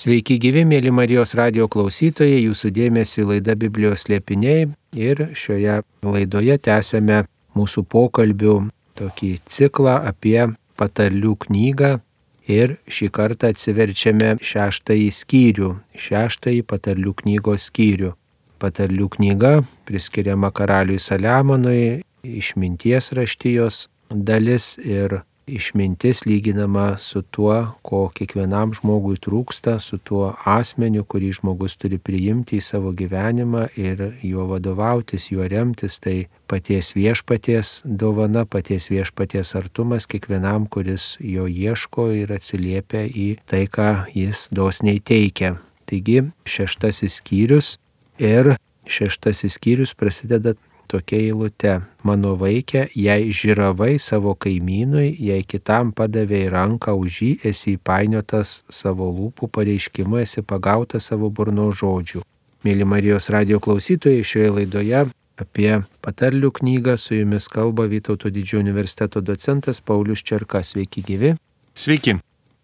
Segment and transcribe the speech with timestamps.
[0.00, 5.74] Sveiki gyvi, mėly Marijos radio klausytojai, jūsų dėmesio į laidą Biblijos liepiniai ir šioje
[6.06, 7.18] laidoje tęsėme
[7.58, 8.54] mūsų pokalbių
[8.96, 10.38] tokį ciklą apie
[10.80, 11.90] patarlių knygą
[12.48, 15.70] ir šį kartą atsiverčiame šeštąjį skyrių,
[16.06, 18.14] šeštąjį patarlių knygos skyrių.
[18.62, 19.54] Patarlių knyga
[19.90, 25.20] priskiriama karaliui Saliamonui, išminties raštijos dalis ir
[25.56, 32.60] išmintis lyginama su tuo, ko kiekvienam žmogui trūksta, su tuo asmeniu, kurį žmogus turi priimti
[32.60, 35.98] į savo gyvenimą ir juo vadovautis, juo remtis.
[36.00, 36.16] Tai
[36.50, 43.90] paties viešpaties dovana, paties viešpaties artumas kiekvienam, kuris jo ieško ir atsiliepia į tai, ką
[44.14, 45.56] jis dosniai teikia.
[45.90, 47.76] Taigi šeštasis skyrius
[48.22, 48.54] ir
[48.90, 50.54] šeštasis skyrius prasideda
[50.90, 51.76] tokia eilute.
[52.06, 59.10] Mano vaikė, jei žiravai savo kaimynui, jei kitam padavėjai ranką už jį, esi įpainiotas savo
[59.14, 62.24] lūpų pareiškimu, esi pagautas savo burno žodžių.
[62.64, 65.04] Mėly Marijos radio klausytojai, šioje laidoje
[65.40, 65.70] apie
[66.04, 70.74] patarlių knygą su jumis kalba Vytauto didžiojo universiteto docentas Paulius Čerkas.
[70.74, 71.36] Sveiki gyvi.
[71.74, 72.20] Sveiki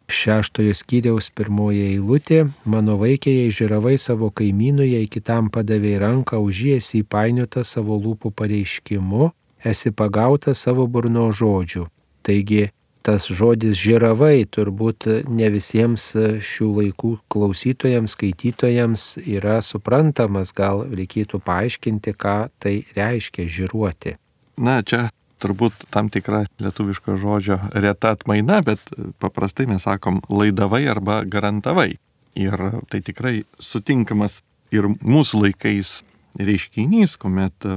[0.09, 6.63] šeštojo skyriaus pirmoji eilutė, mano vaikė, jei žiravai savo kaimynui, jei kitam padavėjai ranką, už
[6.67, 9.31] jį esi įpainiota savo lūpų pareiškimu,
[9.67, 11.87] esi pagauta savo burno žodžių.
[12.27, 12.69] Taigi
[13.07, 16.09] tas žodis žiravai turbūt ne visiems
[16.43, 24.17] šių laikų klausytojams, skaitytojams yra suprantamas, gal reikėtų paaiškinti, ką tai reiškia žiruoti.
[24.57, 25.11] Na, čia
[25.42, 28.81] turbūt tam tikra lietuviško žodžio reta atmaina, bet
[29.23, 31.97] paprastai mes sakom laidavai arba garantavai.
[32.37, 32.56] Ir
[32.92, 34.42] tai tikrai sutinkamas
[34.75, 36.01] ir mūsų laikais
[36.37, 37.69] reiškinys, kuomet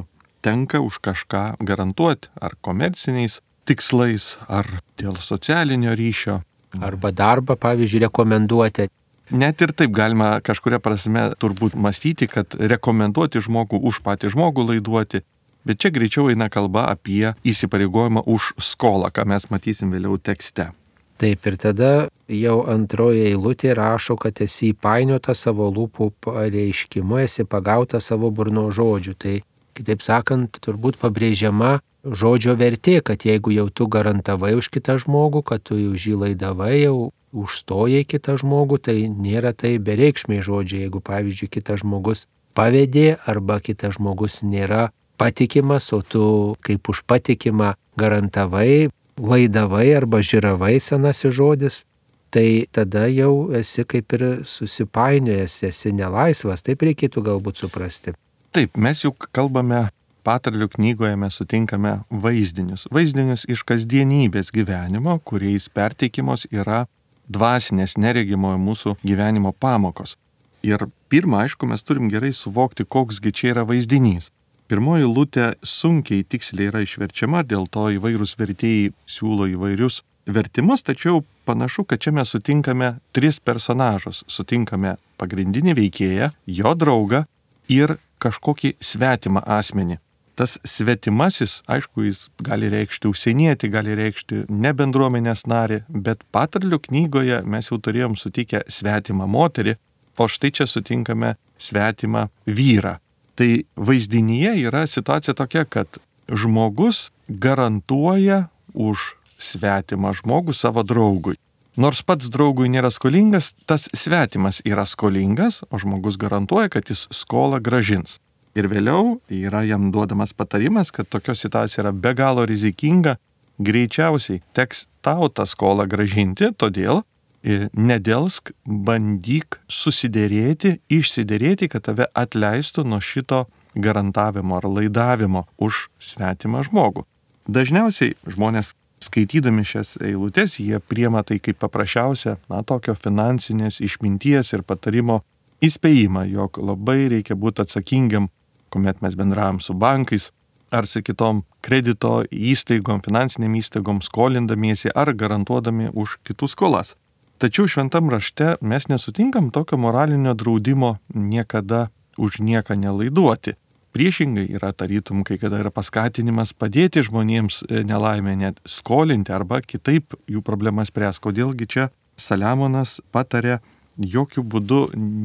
[0.43, 4.67] tenka už kažką garantuoti, ar komerciniais tikslais, ar
[4.99, 6.39] dėl socialinio ryšio.
[6.85, 8.89] Arba darbą, pavyzdžiui, rekomenduoti.
[9.29, 15.21] Net ir taip galima kažkuria prasme turbūt mąstyti, kad rekomenduoti žmogų už patį žmogų laiduoti
[15.67, 20.71] Bet čia greičiau eina kalba apie įsipareigojimą už skolą, ką mes matysim vėliau tekste.
[21.19, 21.91] Taip ir tada
[22.31, 29.15] jau antroje eilutė rašo, kad esi įpainiota savo lūpų pareiškimu, esi pagauta savo burno žodžių.
[29.19, 29.35] Tai
[29.75, 35.67] kitaip sakant, turbūt pabrėžiama žodžio vertė, kad jeigu jau tu garantavai už kitą žmogų, kad
[35.67, 40.85] tu už jį laidavai, jau užstojai kitą žmogų, tai nėra tai bereikšmiai žodžiai.
[40.87, 46.23] Jeigu pavyzdžiui kitas žmogus pavedė arba kitas žmogus nėra patikimas, o tu
[46.65, 51.83] kaip už patikimą garantavai, laidavai arba žiravai senasis žodis,
[52.31, 58.15] tai tada jau esi kaip ir susipainiojęs, esi nelaisvas, taip reikėtų galbūt suprasti.
[58.55, 59.89] Taip, mes juk kalbame
[60.25, 62.87] patarlių knygoje mes sutinkame vaizdinius.
[62.93, 66.85] Vaizdinius iš kasdienybės gyvenimo, kuriais perteikimos yra
[67.29, 70.17] dvasinės neregimojo mūsų gyvenimo pamokos.
[70.65, 74.29] Ir pirmą, aišku, mes turim gerai suvokti, koksgi čia yra vaizdinys.
[74.69, 81.87] Pirmoji lūtė sunkiai tiksliai yra išverčiama, dėl to įvairūs vertėjai siūlo įvairius vertimus, tačiau panašu,
[81.89, 84.21] kad čia mes sutinkame tris personažus.
[84.29, 87.23] Sutinkame pagrindinį veikėją, jo draugą
[87.65, 89.97] ir kažkokį svetimą asmenį.
[90.37, 97.41] Tas svetimasis, aišku, jis gali reikšti užsienietį, gali reikšti ne bendruomenės narį, bet patarlių knygoje
[97.43, 99.79] mes jau turėjom sutikę svetimą moterį,
[100.21, 102.99] o štai čia sutinkame svetimą vyrą.
[103.39, 111.37] Tai vaizdinyje yra situacija tokia, kad žmogus garantuoja už svetimą žmogų savo draugui.
[111.79, 117.61] Nors pats draugui nėra skolingas, tas svetimas yra skolingas, o žmogus garantuoja, kad jis skolą
[117.63, 118.17] gražins.
[118.59, 123.15] Ir vėliau yra jam duodamas patarimas, kad tokia situacija yra be galo rizikinga,
[123.63, 127.05] greičiausiai teks tau tą skolą gražinti, todėl
[127.43, 133.45] nedelsk, bandyk susidėrėti, išsidėrėti, kad tave atleistų nuo šito
[133.75, 137.05] garantavimo ar laidavimo už svetimą žmogų.
[137.49, 144.65] Dažniausiai žmonės skaitydami šias eilutes, jie priema tai kaip paprasčiausia, na, tokio finansinės išminties ir
[144.67, 145.21] patarimo
[145.63, 148.29] įspėjimą, jog labai reikia būti atsakingiam,
[148.69, 150.29] kuomet mes bendravom su bankais
[150.71, 156.95] ar su kitom kredito įstaigom, finansiniam įstaigom skolindamiesi ar garantuodami už kitų skolas.
[157.39, 161.87] Tačiau šventam rašte mes nesutinkam tokio moralinio draudimo niekada
[162.17, 163.53] už nieką nelaiduoti.
[163.95, 170.17] Priešingai yra tarytum, kai kada yra paskatinimas padėti žmonėms e, nelaimę net skolinti arba kitaip
[170.27, 171.21] jų problemas spręs.
[171.23, 171.85] Kodėlgi čia
[172.19, 173.61] Saliamonas patarė
[173.95, 174.81] jokių būdų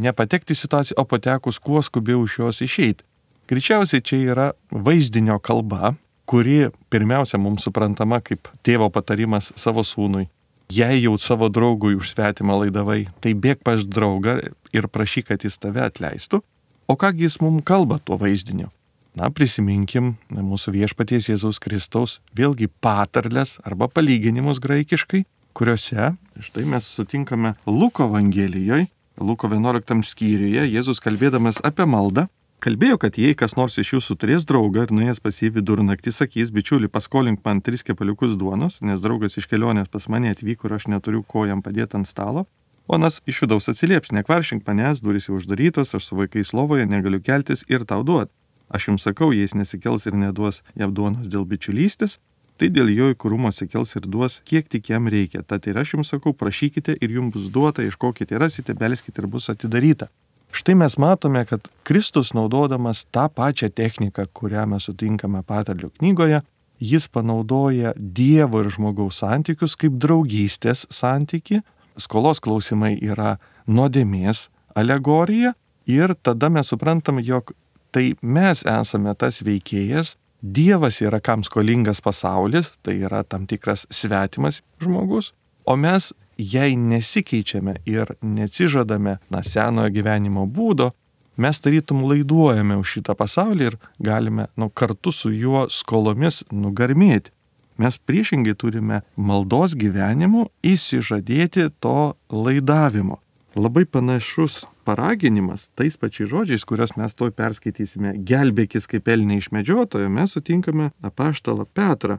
[0.07, 3.03] nepatekti į situaciją, o patekus kuo skubiau iš jos išeiti.
[3.51, 5.97] Greičiausiai čia yra vaizdinio kalba,
[6.31, 10.29] kuri pirmiausia mums suprantama kaip tėvo patarimas savo sūnui
[10.73, 14.41] jei jau savo draugui už svetimą laidavai, tai bėg pas draugą
[14.73, 16.43] ir prašyk, kad jis tave atleistų.
[16.89, 18.71] O kągi jis mums kalba tuo vaizdiniu?
[19.15, 25.23] Na, prisiminkim mūsų viešpaties Jėzaus Kristaus vėlgi patarlės arba palyginimus graikiškai,
[25.55, 26.11] kuriuose,
[26.43, 28.89] štai mes sutinkame Luko Evangelijoje,
[29.23, 32.27] Luko 11 skyriuje, Jėzus kalbėdamas apie maldą,
[32.65, 36.53] kalbėjo, kad jei kas nors iš jūsų turės draugą ir nuėjęs pas jį vidurnaktį sakys,
[36.55, 40.89] bičiuli, paskolink man tris kepaliukus duonos, nes draugas iš kelionės pas mane atvyko ir aš
[40.95, 42.47] neturiu ko jam padėti ant stalo,
[42.87, 47.65] Onas iš vidaus atsilieps, nekvaršink manęs, durys jau uždarytos, aš su vaikais lovoje negaliu keltis
[47.69, 48.29] ir tau duot.
[48.69, 52.19] Aš jums sakau, jei jis nesikels ir neduos jam duonos dėl bičiulystės,
[52.61, 55.41] tai dėl jo įkūrumo atsikels ir duos, kiek tik jam reikia.
[55.43, 59.49] Tad ir aš jums sakau, prašykite ir jums bus duota, iškokite rasite, belskite ir bus
[59.49, 60.11] atidaryta.
[60.55, 66.45] Štai mes matome, kad Kristus naudodamas tą pačią techniką, kurią mes sutinkame patarlių knygoje,
[66.79, 71.59] jis panaudoja Dievo ir žmogaus santykius kaip draugystės santyki,
[71.99, 73.35] skolos klausimai yra
[73.67, 74.49] nuodėmės
[74.79, 75.57] alegorija
[75.91, 77.51] ir tada mes suprantam, jog
[77.91, 80.15] tai mes esame tas veikėjas,
[80.45, 85.33] Dievas yra kam skolingas pasaulis, tai yra tam tikras svetimas žmogus,
[85.65, 90.91] o mes, jei nesikeičiame ir neatsižadame na, senojo gyvenimo būdo,
[91.37, 97.35] mes tarytum laiduojame už šitą pasaulį ir galime nu, kartu su juo skolomis nugarmėti
[97.79, 103.21] mes priešingai turime maldos gyvenimu įsižadėti to laidavimo.
[103.55, 110.11] Labai panašus paraginimas tais pačiais žodžiais, kuriuos mes toj perskaitysime, gelbėkis kaip elniai iš medžiotojo,
[110.11, 112.19] mes sutinkame apaštalą Petrą.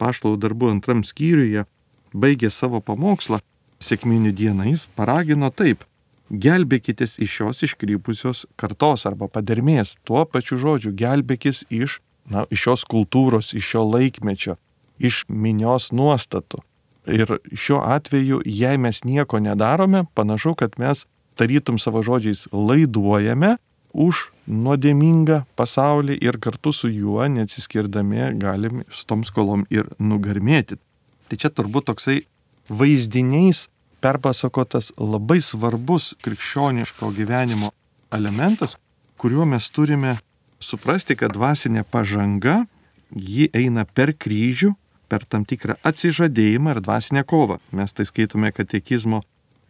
[0.00, 1.64] Paštalų darbų antram skyriuje
[2.12, 3.40] baigė savo pamokslą,
[3.84, 5.84] sėkminių dieną jis paragino taip.
[6.30, 12.00] Gelbėkitės iš šios iškrypusios kartos arba padermės, tuo pačiu žodžiu, gelbėkis iš,
[12.30, 14.56] na, iš šios kultūros, iš šio laikmečio,
[14.98, 16.62] iš minios nuostatų.
[17.04, 21.04] Ir šiuo atveju, jei mes nieko nedarome, panašu, kad mes
[21.36, 23.58] tarytum savo žodžiais laiduojame
[23.92, 30.80] už nuodėmingą pasaulį ir kartu su juo, neatsiskirdami, galim su tom skolom ir nugarmėti.
[31.28, 32.22] Tai čia turbūt toksai
[32.68, 33.68] vaizdiniais
[34.04, 37.70] perpasakotas labai svarbus krikščioniško gyvenimo
[38.12, 38.76] elementas,
[39.16, 40.16] kuriuo mes turime
[40.60, 42.64] suprasti, kad dvasinė pažanga,
[43.10, 44.74] ji eina per kryžių,
[45.08, 47.60] per tam tikrą atsižadėjimą ir dvasinę kovą.
[47.72, 49.22] Mes tai skaitome katekizmo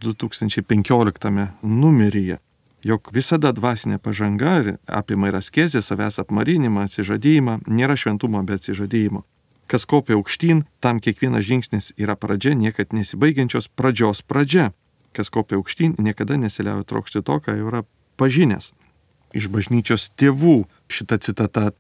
[0.03, 1.31] 2015
[1.63, 2.41] numeryje,
[2.83, 9.23] jog visada dvasinė pažanga apima ir askezę, savęs apmarinimą, atsižadėjimą, nėra šventumo be atsižadėjimo.
[9.71, 14.73] Kas kopia aukštyn, tam kiekvienas žingsnis yra pradžia, niekad nesibaigiančios pradžios pradžia.
[15.17, 17.85] Kas kopia aukštyn, niekada nesiliauja trokšti to, ką jau yra
[18.21, 18.75] pažinęs.
[19.35, 21.73] Iš bažnyčios tėvų šita citata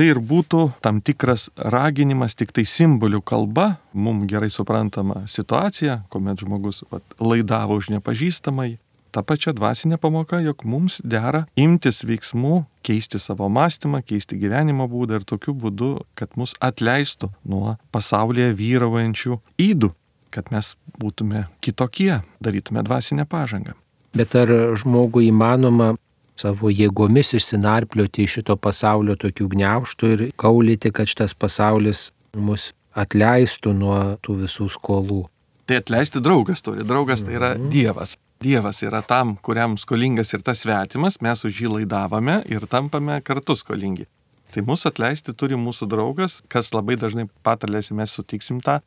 [0.00, 6.40] tai ir būtų tam tikras raginimas tik tai simbolių kalba, mums gerai suprantama situacija, kuomet
[6.44, 8.78] žmogus vat, laidavo už nepažįstamai.
[9.10, 15.20] Ta pačia dvasinė pamoka, jog mums dera imtis veiksmų, keisti savo mąstymą, keisti gyvenimo būdą
[15.20, 19.90] ir tokiu būdu, kad mus atleistų nuo pasaulyje vyraujančių įdų,
[20.30, 23.74] kad mes būtume kitokie, darytume dvasinę pažangą.
[24.14, 25.94] Bet ar žmogui įmanoma
[26.40, 32.08] savo jėgomis išsinarplioti iš šito pasaulio tokių gniauštų ir kaulyti, kad šitas pasaulis
[32.38, 35.24] mus atleistų nuo tų visų skolų.
[35.66, 36.86] Tai atleisti draugas turi.
[36.86, 37.70] Draugas tai yra mhm.
[37.74, 38.16] Dievas.
[38.40, 43.56] Dievas yra tam, kuriam skolingas ir tas svetimas, mes už jį laidavome ir tampame kartu
[43.58, 44.06] skolingi.
[44.50, 48.78] Tai mūsų atleisti turi mūsų draugas, kas labai dažnai patalėsi mes sutiksim tą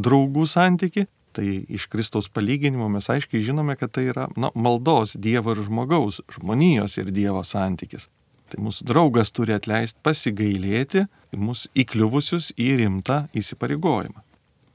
[0.00, 5.54] draugų santyki, Tai iš Kristaus palyginimo mes aiškiai žinome, kad tai yra na, maldos Dievo
[5.54, 8.10] ir žmogaus, žmonijos ir Dievo santykis.
[8.52, 14.20] Tai mūsų draugas turi atleisti pasigailėti mūsų įkliuvusius į rimtą įsipareigojimą.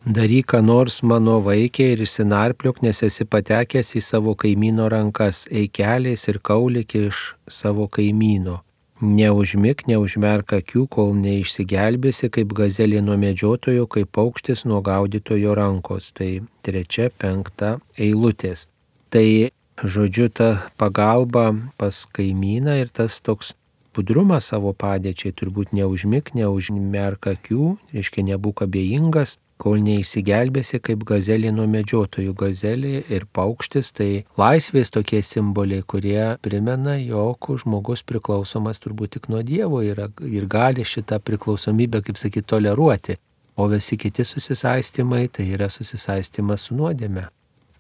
[0.08, 6.22] Daryk, ką nors mano vaikė ir įsinarpliok, nes esi patekęs į savo kaimyno rankas, eikeliais
[6.32, 8.62] ir kaulik iš savo kaimyno.
[9.04, 16.14] Neužmik, neužmerk akių, kol neišsigelbėsi kaip gazelė nuo medžiotojo, kaip paukštis nuo gaudytojo rankos.
[16.16, 16.30] Tai
[16.64, 18.70] trečia, penkta eilutės.
[19.12, 19.52] Tai
[19.84, 20.48] žodžiu ta
[20.80, 23.58] pagalba pas kaimyną ir tas toks
[23.92, 31.68] budrumas savo padėčiai, turbūt neužmik, neužmerk akių, reiškia nebūk abejingas, kol neįsigelbėsi kaip gazelė nuo
[31.70, 32.34] medžiotojų.
[32.38, 34.10] Gazelė ir paukštis tai
[34.40, 40.86] laisvės tokie simboliai, kurie primena, jog žmogus priklausomas turbūt tik nuo Dievo yra, ir gali
[40.86, 43.18] šitą priklausomybę, kaip sakyti, toleruoti.
[43.58, 47.26] O visi kiti susisaistymai tai yra susisaistymas su nuodėme.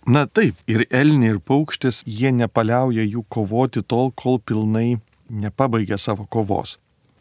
[0.07, 4.97] Na taip, ir elniai, ir paukštis, jie nepaliauja jų kovoti tol, kol pilnai
[5.29, 6.77] nepabaigia savo kovos.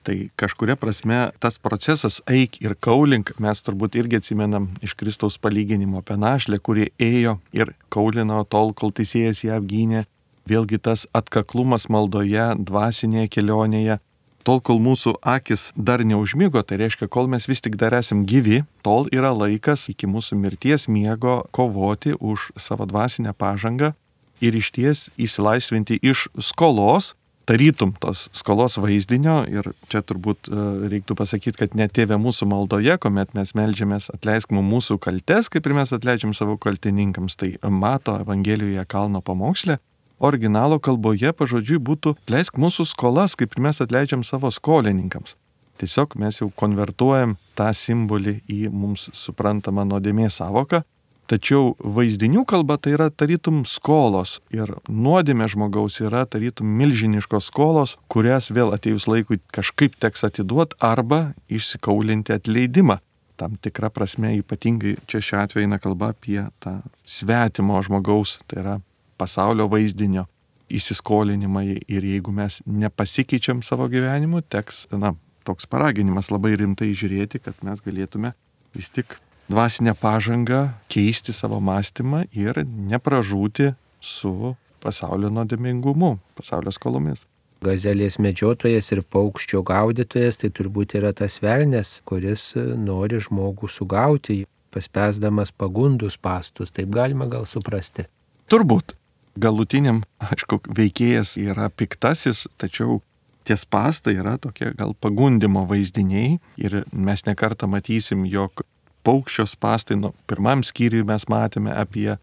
[0.06, 5.98] Tai kažkuria prasme tas procesas eik ir kaulink, mes turbūt irgi atsimenam iš Kristaus palyginimo
[5.98, 10.04] apie našlę, kuri ėjo ir kaulino tol, kol teisėjas ją apgynė.
[10.46, 13.98] Vėlgi tas atkaklumas maldoje, dvasinėje kelionėje,
[14.46, 18.62] tol, kol mūsų akis dar neužmygo, tai reiškia, kol mes vis tik dar esam gyvi,
[18.86, 23.96] tol yra laikas iki mūsų mirties miego kovoti už savo dvasinę pažangą
[24.38, 31.16] ir iš ties įsilaisvinti iš skolos, tarytum tos skolos vaizdinio ir čia turbūt e, reiktų
[31.18, 35.76] pasakyti, kad net tėvė mūsų maldoje, kuomet mes melžiamės atleisk mums mūsų kaltes, kaip ir
[35.78, 39.78] mes atleidžiam savo kaltininkams, tai mato Evangelijoje kalno pamokslė,
[40.18, 45.36] originalo kalboje pažodžiui būtų leisk mūsų skolas, kaip mes atleidžiam savo skolininkams.
[45.76, 50.82] Tiesiog mes jau konvertuojam tą simbolį į mums suprantamą nuodėmės savoką,
[51.30, 58.50] tačiau vaizdinių kalba tai yra tarytum skolos ir nuodėmė žmogaus yra tarytum milžiniškos skolos, kurias
[58.54, 63.00] vėl atėjus laikui kažkaip teks atiduoti arba išsikaulinti atleidimą.
[63.37, 68.78] Tam tikra prasme ypatingai čia šiuo atveju eina kalba apie tą svetimo žmogaus, tai yra
[69.21, 70.25] pasaulio vaizdinio
[70.73, 75.12] įsiskolinimai ir jeigu mes nepasikeičiam savo gyvenimu, teks, na,
[75.47, 78.33] toks paraginimas labai rimtai žiūrėti, kad mes galėtume
[78.75, 87.24] vis tik dvasinę pažangą, keisti savo mąstymą ir nepražūti su pasaulio nuodėmingumu, pasaulio skolomis.
[87.64, 95.54] Gazelės medžiotojas ir paukščio gaudytojas tai turbūt yra tas velnės, kuris nori žmogų sugauti, paspesdamas
[95.56, 98.06] pagundus pastus, taip galima gal suprasti.
[98.52, 98.94] Turbūt.
[99.36, 103.00] Galutiniam, aišku, veikėjas yra piktasis, tačiau
[103.46, 108.64] tie spastai yra tokie gal pagundimo vaizdiniai ir mes nekartą matysim, jog
[109.06, 112.16] paukščio spastai, nu, pirmam skyriui mes matėme apie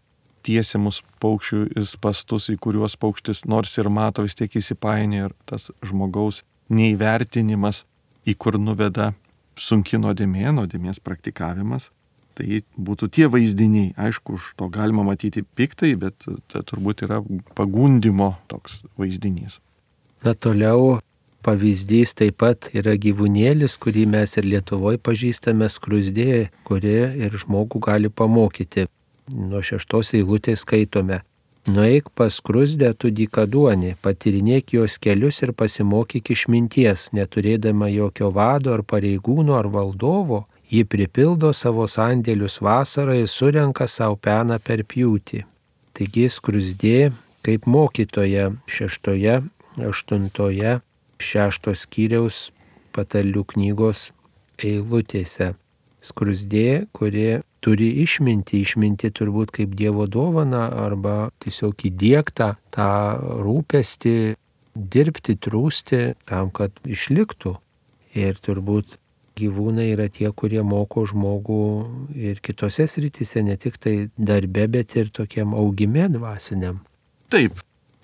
[0.44, 6.42] tiesiamus paukščių spastus, į kuriuos paukštis nors ir mato vis tiek įsipainė ir tas žmogaus
[6.72, 7.84] neįvertinimas,
[8.28, 9.12] į kur nuveda
[9.60, 11.90] sunki nuodėmė, nuodėmės praktikavimas.
[12.34, 17.20] Tai būtų tie vaizdiniai, aišku, už to galima matyti piktai, bet tai turbūt yra
[17.54, 19.60] pagundimo toks vaizdinys.
[20.26, 20.98] Na toliau
[21.44, 26.96] pavyzdys taip pat yra gyvūnėlis, kurį mes ir Lietuvoje pažįstame, skrusdė, kuri
[27.26, 28.88] ir žmogų gali pamokyti.
[29.34, 31.20] Nuo šeštos eilutės skaitome.
[31.64, 38.84] Nueik pas krusdę tu dykaduonį, patyrinėk jos kelius ir pasimokyk išminties, neturėdama jokio vado ar
[38.84, 45.44] pareigūno ar valdovo, Ji pripildo savo sandėlius vasarą ir surenka savo peną per pjūtį.
[45.94, 47.12] Taigi skrusdė
[47.44, 49.42] kaip mokytoja šeštoje,
[49.90, 50.78] aštuntoje,
[51.22, 52.48] šeštos skyriaus
[52.94, 54.10] patalių knygos
[54.62, 55.54] eilutėse.
[56.04, 62.90] Skrusdė, kuri turi išminti, išminti turbūt kaip Dievo dovana arba tiesiog įdėktą tą
[63.44, 64.16] rūpestį,
[64.74, 67.56] dirbti, trūsti tam, kad išliktų.
[68.14, 68.98] Ir turbūt
[69.38, 71.64] gyvūnai yra tie, kurie moko žmogų
[72.14, 76.82] ir kitose srityse, ne tik tai darbe, bet ir tokiam augime dvasiniam.
[77.32, 77.58] Taip,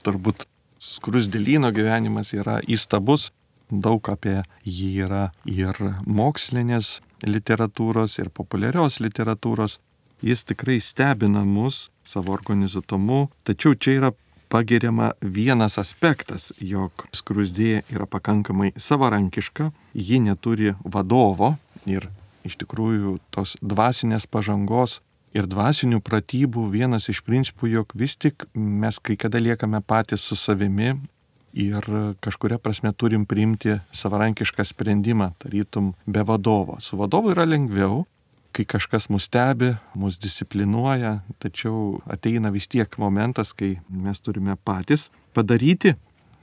[0.06, 0.48] turbūt
[0.80, 3.30] skrusdėlyno gyvenimas yra įstabus,
[3.70, 9.78] daug apie jį yra ir mokslinės literatūros, ir populiarios literatūros.
[10.20, 14.10] Jis tikrai stebina mus savo organizuotumu, tačiau čia yra
[14.50, 21.54] pagiriama vienas aspektas, jog skrusdė yra pakankamai savarankiška, ji neturi vadovo
[21.88, 22.10] ir
[22.44, 24.98] iš tikrųjų tos dvasinės pažangos
[25.36, 30.36] ir dvasinių pratybų vienas iš principų, jog vis tik mes kai kada liekame patys su
[30.38, 30.94] savimi
[31.52, 31.86] ir
[32.22, 36.78] kažkuria prasme turim priimti savarankišką sprendimą, tarytum be vadovo.
[36.80, 38.04] Su vadovu yra lengviau,
[38.54, 45.08] kai kažkas mus stebi, mus disciplinuoja, tačiau ateina vis tiek momentas, kai mes turime patys
[45.34, 45.94] padaryti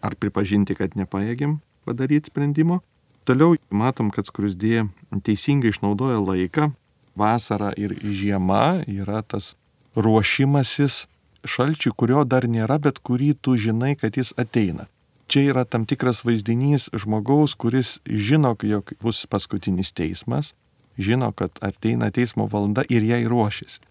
[0.03, 2.82] ar pripažinti, kad nepaėgim padaryti sprendimo.
[3.27, 6.72] Toliau matom, kad skrusdė teisingai išnaudoja laiką.
[7.18, 9.56] Vasara ir žiema yra tas
[9.96, 11.08] ruošimasis
[11.48, 14.88] šalčiui, kurio dar nėra, bet kurį tu žinai, kad jis ateina.
[15.28, 20.54] Čia yra tam tikras vaizdinys žmogaus, kuris žino, jog bus paskutinis teismas,
[20.98, 23.82] žino, kad ateina teismo valanda ir jai ruošis.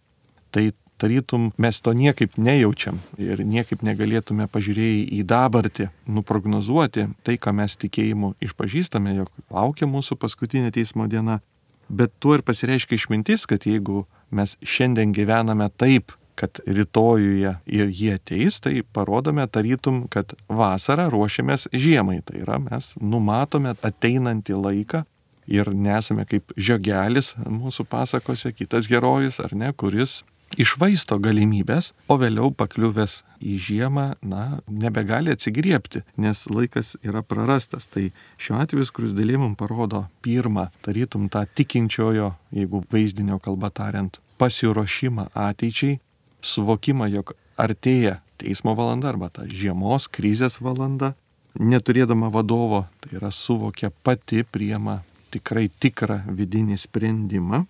[0.50, 7.52] Tai tarytum mes to niekaip nejaučiam ir niekaip negalėtume pažiūrėję į dabartį nuprognozuoti tai, ką
[7.52, 11.42] mes tikėjimu išpažįstame, jog laukia mūsų paskutinė teismo diena.
[11.88, 18.60] Bet tuo ir pasireiškia išmintis, kad jeigu mes šiandien gyvename taip, kad rytojuje jie ateis,
[18.60, 22.20] tai parodome tarytum, kad vasarą ruošiamės žiemai.
[22.26, 25.04] Tai yra, mes numatome ateinantį laiką
[25.46, 30.20] ir nesame kaip žiogelis mūsų pasakose, kitas herojus, ar ne, kuris
[30.54, 37.88] išvaisto galimybės, o vėliau pakliuvęs į žiemą, na, nebegali atsigriepti, nes laikas yra prarastas.
[37.90, 38.08] Tai
[38.40, 45.98] šiuo atveju skrusdėlė mums parodo pirmą, tarytum tą tikinčiojo, jeigu vaizdinio kalba tariant, pasiruošimą ateičiai,
[46.44, 51.14] suvokimą, jog artėja teismo valanda arba ta žiemos krizės valanda,
[51.56, 55.00] neturėdama vadovo, tai yra suvokia pati priema
[55.32, 57.64] tikrai tikrą vidinį sprendimą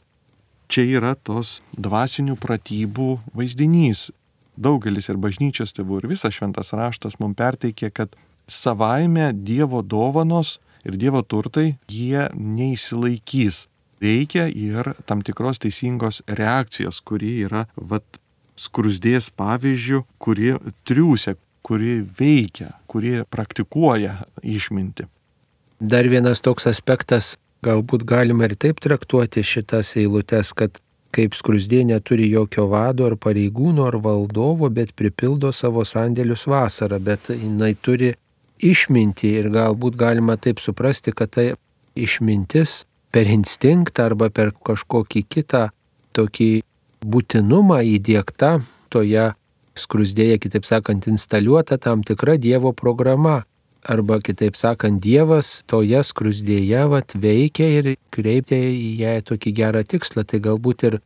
[0.68, 4.10] čia yra tos dvasinių pratybų vaizdinys.
[4.56, 8.14] Daugelis ir bažnyčios tėvų ir visas šventas raštas mums perteikė, kad
[8.48, 10.56] savaime Dievo dovanos
[10.86, 13.66] ir Dievo turtai jie neįsilaikys.
[14.00, 18.20] Reikia ir tam tikros teisingos reakcijos, kuri yra vat,
[18.56, 20.54] skrusdės pavyzdžių, kuri
[20.88, 25.08] triūsia, kuri veikia, kuri praktikuoja išminti.
[25.80, 27.34] Dar vienas toks aspektas
[27.64, 30.80] Galbūt galima ir taip traktuoti šitas eilutes, kad
[31.16, 37.30] kaip skrusdė neturi jokio vado ar pareigūno ar valdovo, bet pripildo savo sandėlius vasarą, bet
[37.32, 38.12] jinai turi
[38.60, 41.48] išminti ir galbūt galima taip suprasti, kad tai
[41.96, 45.68] išmintis per instinktą arba per kažkokį kitą
[46.16, 46.50] tokį
[47.04, 48.58] būtinumą įdėkta
[48.92, 49.30] toje
[49.76, 53.42] skrusdėje, kitaip sakant, instaliuota tam tikra Dievo programa
[53.88, 60.26] arba kitaip sakant, Dievas toje skrusdėje vat, veikia ir kreipia į ją tokį gerą tikslą.
[60.26, 60.98] Tai galbūt ir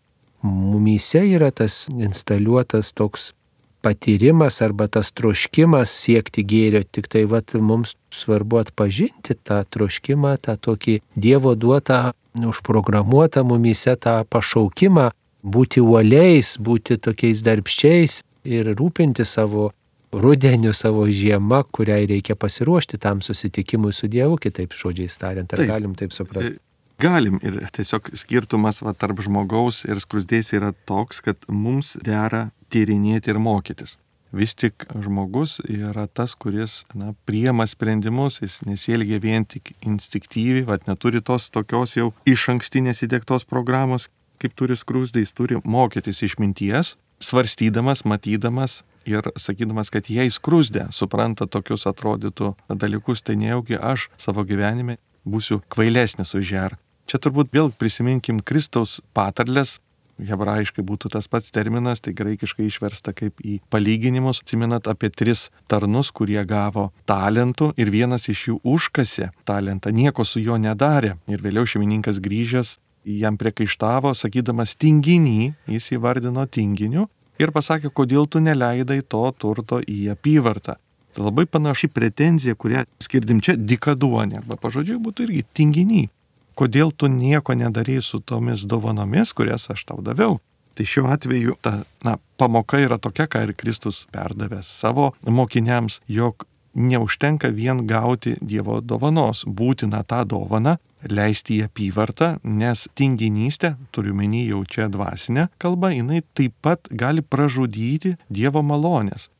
[0.42, 3.32] mumyse yra tas instaliuotas toks
[3.80, 10.56] patyrimas arba tas troškimas siekti gėrio, tik tai vat, mums svarbu atpažinti tą troškimą, tą
[10.60, 15.10] tokį Dievo duotą, užprogramuotą mumyse tą pašaukimą
[15.42, 19.70] būti uoliais, būti tokiais darbščiais ir rūpinti savo
[20.12, 25.52] rudeniu, savo žiemą, kuriai reikia pasiruošti tam susitikimui su Dievu, kitaip žodžiais tariant.
[25.52, 26.58] Ar taip, galim taip suprasti?
[27.00, 33.32] Galim ir tiesiog skirtumas va, tarp žmogaus ir skrusdės yra toks, kad mums dera tyrinėti
[33.32, 33.96] ir mokytis.
[34.36, 40.86] Vis tik žmogus yra tas, kuris na, priema sprendimus, jis nesielgia vien tik instinktyviai, vad
[40.86, 44.06] neturi tos tokios jau iš ankstinės įdėktos programos,
[44.38, 51.46] kaip turi skrusdė, jis turi mokytis išminties, svarstydamas, matydamas ir sakydamas, kad jei skrusdė supranta
[51.46, 56.68] tokius atrodytų dalykus, tai nejaugi aš savo gyvenime būsiu kvailesnis už ją.
[57.10, 59.80] Čia turbūt vėl prisiminkim Kristaus patarlės,
[60.20, 64.42] hebrajiškai būtų tas pats terminas, tai graikiškai išversta kaip į palyginimus.
[64.44, 70.42] Atsimenat apie tris tarnus, kurie gavo talentų ir vienas iš jų užkasė talentą, nieko su
[70.42, 71.16] juo nedarė.
[71.30, 77.08] Ir vėliau šeimininkas grįžęs jam priekaištavo, sakydamas tinginį, jis įvardino tinginiu,
[77.40, 80.76] ir pasakė, kodėl tu neleidai to turto į apyvartą.
[81.10, 86.10] Tai labai panaši pretenzija, kurią skirdim čia dikaduonė, arba pažodžiui būtų irgi tinginiai.
[86.58, 90.38] Kodėl tu nieko nedarai su tomis dovanomis, kurias aš tau daviau?
[90.78, 96.46] Tai šiuo atveju ta na, pamoka yra tokia, ką ir Kristus perdavė savo mokiniams, jog
[96.74, 100.76] neužtenka vien gauti Dievo dovanos, būtina tą dovaną
[101.08, 107.22] leisti į apyvartą, nes tinginystė, turiu menį jau čia dvasinę kalbą, jinai taip pat gali
[107.22, 109.30] pražudyti Dievo malonės.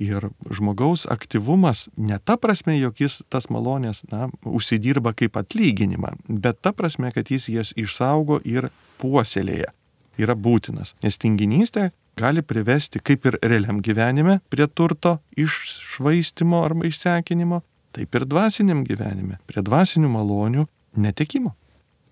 [0.00, 6.62] Ir žmogaus aktyvumas ne ta prasme, jog jis tas malonės na, užsidirba kaip atlyginimą, bet
[6.64, 8.70] ta prasme, kad jis jas išsaugo ir
[9.02, 9.74] puoselėja.
[10.20, 10.94] Yra būtinas.
[11.04, 17.62] Nes tinginystė gali privesti kaip ir realiam gyvenime prie turto iššvaistimo arba išsekinimo,
[17.96, 20.66] taip ir dvasiniam gyvenime, prie dvasinių malonių
[21.00, 21.54] netekimo.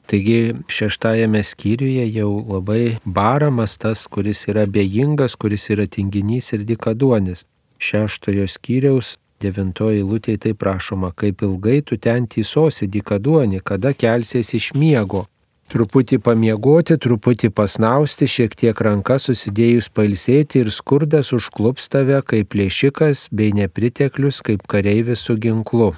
[0.08, 7.44] Taigi šeštajame skyriuje jau labai baramas tas, kuris yra bejingas, kuris yra tinginys ir dikaduonis.
[7.78, 14.72] Šeštojo skyriaus devintoji lūtė tai prašoma, kaip ilgai tu ten tysosi dikaduoni, kada kelsies iš
[14.74, 15.26] miego.
[15.68, 23.26] Truputį pamiegoti, truputį pasnausti, šiek tiek ranka susidėjus pailsėti ir skurdas užklups tave kaip plėšikas
[23.36, 25.90] bei nepriteklius kaip kareivis su ginklu.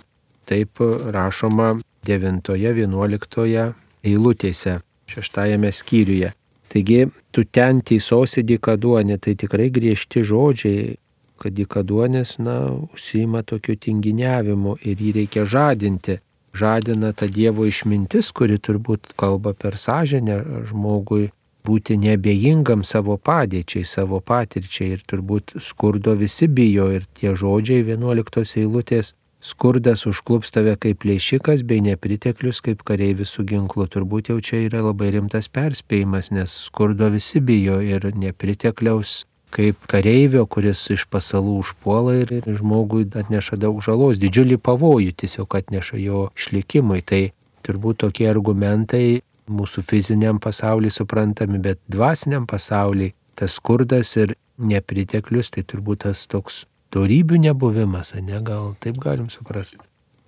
[0.51, 0.83] Taip
[1.15, 4.75] rašoma 9-11 eilutėse,
[5.07, 6.33] šeštajame skyriuje.
[6.71, 10.97] Taigi, tu ten teisosi dikaduonė, tai tikrai griežti žodžiai,
[11.39, 12.57] kad dikaduonės, na,
[12.91, 16.19] užsima tokiu tinginiavimu ir jį reikia žadinti.
[16.55, 21.31] Žadina ta Dievo išmintis, kuri turbūt kalba per sąžinę žmogui
[21.67, 28.57] būti nebejingam savo padėčiai, savo patirčiai ir turbūt skurdo visi bijo ir tie žodžiai 11
[28.65, 33.87] eilutės Skurdas užklups tave kaip plėšikas bei nepriteklius kaip kareivis su ginklu.
[33.89, 39.23] Turbūt jau čia yra labai rimtas perspėjimas, nes skurdo visi bijo ir nepritekliaus
[39.55, 45.59] kaip kareivio, kuris iš pasalų užpuola ir, ir žmogui atneša daug žalos, didžiulį pavojų tiesiog
[45.61, 47.03] atneša jo išlikimui.
[47.03, 47.23] Tai
[47.67, 55.65] turbūt tokie argumentai mūsų fiziniam pasauliu suprantami, bet dvasiniam pasauliu tas skurdas ir nepriteklius, tai
[55.65, 59.81] turbūt tas toks darybių nebuvimas, ne, gal taip galim suprasti.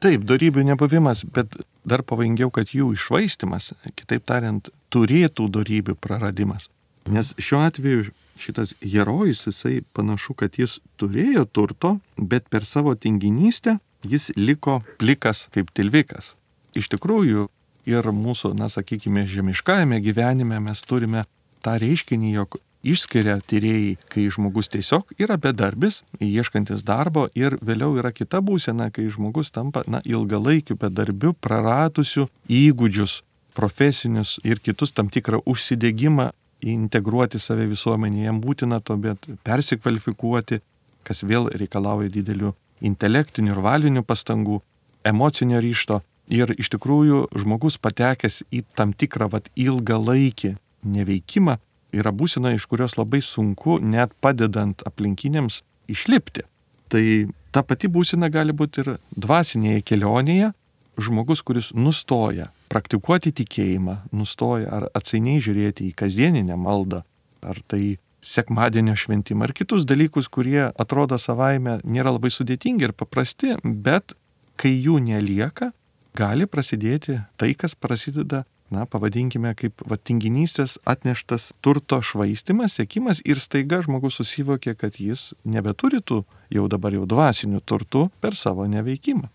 [0.03, 1.55] Taip, darybių nebuvimas, bet
[1.87, 6.67] dar pavojingiau, kad jų išvaistimas, kitaip tariant, turėtų darybių praradimas.
[7.11, 13.79] Nes šiuo atveju šitas herojus, jisai panašu, kad jis turėjo turto, bet per savo tinginystę
[14.03, 16.35] jis liko plikas kaip tilvikas.
[16.75, 17.49] Iš tikrųjų,
[17.87, 21.25] ir mūsų, na sakykime, žemiškajame gyvenime mes turime
[21.63, 28.11] tą reiškinį, jog išskiria tyrėjai, kai žmogus tiesiog yra bedarbis, ieškantis darbo ir vėliau yra
[28.15, 33.21] kita būsena, kai žmogus tampa, na, ilgalaikiu bedarbiu, praradusiu įgūdžius,
[33.55, 40.61] profesinius ir kitus tam tikrą užsidėgymą integruoti save visuomenėje, jam būtina to, bet persikvalifikuoti,
[41.07, 42.53] kas vėl reikalauja didelių
[42.87, 44.61] intelektinių ir valinių pastangų,
[45.07, 46.01] emocinio ryšto.
[46.33, 50.55] Ir iš tikrųjų žmogus patekęs į tam tikrą vat, ilgalaikį
[50.87, 51.59] neveikimą
[51.93, 55.61] yra būsena, iš kurios labai sunku net padedant aplinkiniams
[55.93, 56.47] išlipti.
[56.89, 57.05] Tai
[57.53, 60.53] ta pati būsena gali būti ir dvasinėje kelionėje,
[61.01, 67.03] žmogus, kuris nustoja praktikuoti tikėjimą, nustoja ar atsainiai žiūrėti į kasdieninę maldą,
[67.45, 73.57] ar tai sekmadienio šventimą, ar kitus dalykus, kurie atrodo savaime nėra labai sudėtingi ir paprasti,
[73.63, 74.15] bet
[74.57, 75.73] kai jų nelieka,
[76.17, 83.83] gali prasidėti tai, kas prasideda, na, pavadinkime, kaip vatinginystės atneštas turto švaistimas, sėkimas ir staiga
[83.85, 89.29] žmogus susivokė, kad jis nebeturi tų jau dabar jau dvasinių turtų per savo neveikimą.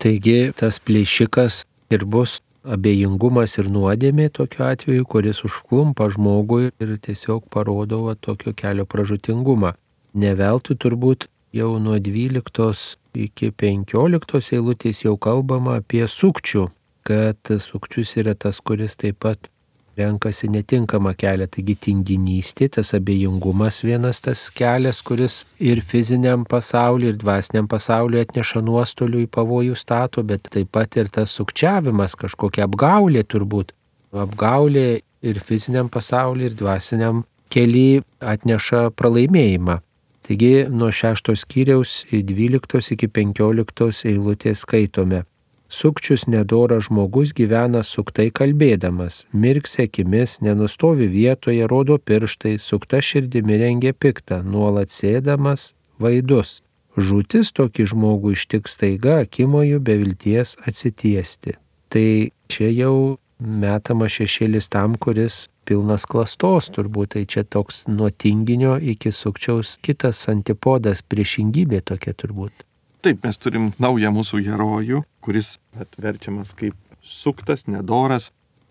[0.00, 7.46] Taigi tas plėšikas ir bus abejingumas ir nuodėmė tokiu atveju, kuris užklumpa žmogui ir tiesiog
[7.52, 9.74] parodo va, tokio kelio pražutingumą.
[10.14, 16.68] Neveltui turbūt jau nuo 12 iki 15 eilutės jau kalbama apie sukčių,
[17.06, 19.50] kad sukčius yra tas, kuris taip pat
[19.98, 21.48] renkasi netinkamą kelią.
[21.50, 28.62] Taigi tinginystė, tas abejingumas vienas tas kelias, kuris ir fiziniam pasauliu, ir dvasiniam pasauliu atneša
[28.66, 33.74] nuostolių į pavojų stato, bet taip pat ir tas sukčiavimas, kažkokia apgaulė turbūt.
[34.10, 39.80] Apgaulė ir fiziniam pasauliu, ir dvasiniam keliui atneša pralaimėjimą.
[40.26, 45.24] Taigi nuo šeštos skyriaus 12 iki 15 eilutės skaitome.
[45.70, 53.94] Sukčius nedoras žmogus gyvena suktai kalbėdamas, mirksi akimis, nenustovi vietoje, rodo pirštai, sukta širdimi rengia
[53.94, 55.70] piktą, nuolat sėdamas
[56.02, 56.58] vaidus.
[56.98, 61.54] Žūtis tokį žmogų ištiks taiga, akimoju be vilties atsitiesti.
[61.86, 62.08] Tai
[62.50, 62.96] čia jau
[63.38, 70.26] metama šešėlis tam, kuris pilnas klastos turbūt, tai čia toks nuo tinginio iki sukčiaus kitas
[70.34, 72.66] antipodas, priešingybė tokia turbūt.
[73.00, 78.26] Taip, mes turim naują mūsų herojų, kuris atverčiamas kaip suktas, nedoras,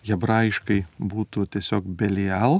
[0.05, 2.59] hebrajiškai būtų tiesiog belial,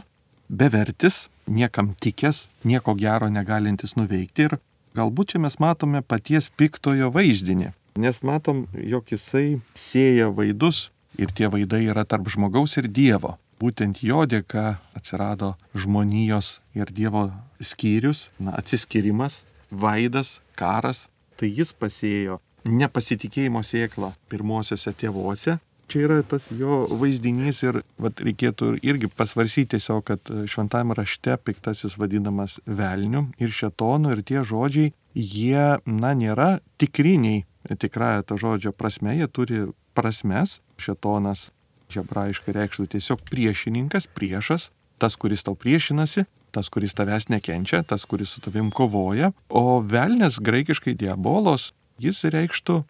[0.50, 4.56] bevertis, niekam tikęs, nieko gero negalintis nuveikti ir
[4.98, 7.70] galbūt čia mes matome paties piktojo vaizdinį,
[8.02, 10.88] nes matom, jog jisai sėja vaidus
[11.22, 13.36] ir tie vaidai yra tarp žmogaus ir Dievo.
[13.62, 17.28] Būtent jo dėka atsirado žmonijos ir Dievo
[17.62, 21.06] skyrius, na, atsiskirimas, vaidas, karas,
[21.40, 25.58] tai jis pasėjo nepasitikėjimo sėklą pirmosiose tėvuose.
[25.90, 31.98] Čia yra tas jo vaizdinys ir vat, reikėtų irgi pasvarsyti tiesiog, kad šventame rašte piktasis
[31.98, 37.48] vadinamas velniu ir šetonu ir tie žodžiai, jie, na, nėra tikriniai
[37.82, 39.64] tikrąją to žodžio prasme, jie turi
[39.98, 40.60] prasmes.
[40.80, 41.50] Šetonas
[41.90, 44.70] hebrajiškai reikštų tiesiog priešininkas, priešas,
[45.02, 50.40] tas, kuris tau priešinasi, tas, kuris tavęs nekenčia, tas, kuris su tavim kovoja, o velnės
[50.44, 52.82] graikiškai diabolos, jis reikštų,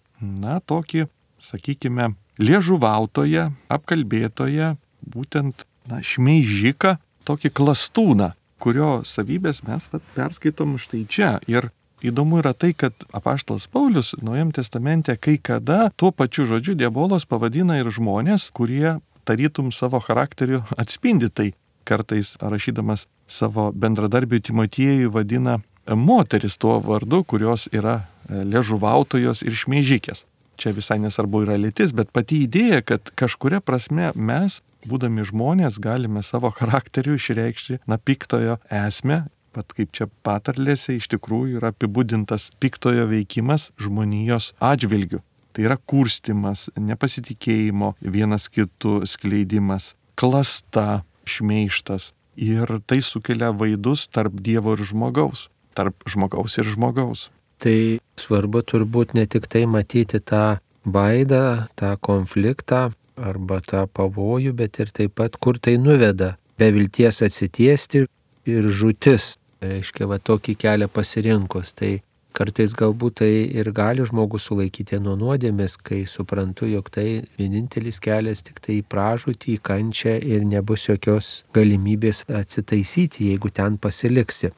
[0.42, 1.08] na, tokį,
[1.44, 4.74] sakykime, liežuvautoje, apkalbėtoje,
[5.10, 11.38] būtent, na, šmeižiką, tokį klastūną, kurio savybės mes vat, perskaitom štai čia.
[11.48, 11.70] Ir
[12.06, 17.80] įdomu yra tai, kad apaštalas Paulius Naujam testamente kai kada tuo pačiu žodžiu diabolos pavadina
[17.80, 21.52] ir žmonės, kurie tarytum savo charakteriu atspindi tai
[21.90, 25.60] kartais rašydamas savo bendradarbiui Timotiejui vadina
[25.96, 30.26] moteris tuo vardu, kurios yra e, ležuvautojos ir šmeižikės.
[30.60, 36.24] Čia visai nesvarbu yra lytis, bet pati idėja, kad kažkuria prasme mes, būdami žmonės, galime
[36.26, 39.24] savo charakteriu išreikšti, na, piktojo esmę,
[39.56, 45.24] pat kaip čia patarlėse iš tikrųjų yra apibūdintas piktojo veikimas žmonijos atžvilgiu.
[45.56, 52.12] Tai yra kurstimas, nepasitikėjimo vienas kitų skleidimas, klasta, šmeištas.
[52.40, 57.28] Ir tai sukelia vaidus tarp Dievo ir žmogaus, tarp žmogaus ir žmogaus.
[57.60, 64.80] Tai svarbu turbūt ne tik tai matyti tą baidą, tą konfliktą arba tą pavojų, bet
[64.80, 66.38] ir taip pat, kur tai nuveda.
[66.56, 68.06] Be vilties atsitiesti
[68.48, 69.36] ir žutis.
[69.60, 71.74] Reiškia, va tokį kelią pasirinkus.
[71.76, 71.98] Tai
[72.40, 78.44] kartais galbūt tai ir gali žmogus sulaikyti nuo nuodėmės, kai suprantu, jog tai vienintelis kelias
[78.48, 84.54] tik tai į pražūtį, į kančią ir nebus jokios galimybės atsitaisyti, jeigu ten pasiliksi.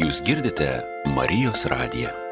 [0.00, 0.72] Jūs girdite
[1.14, 2.29] Marijos radiją.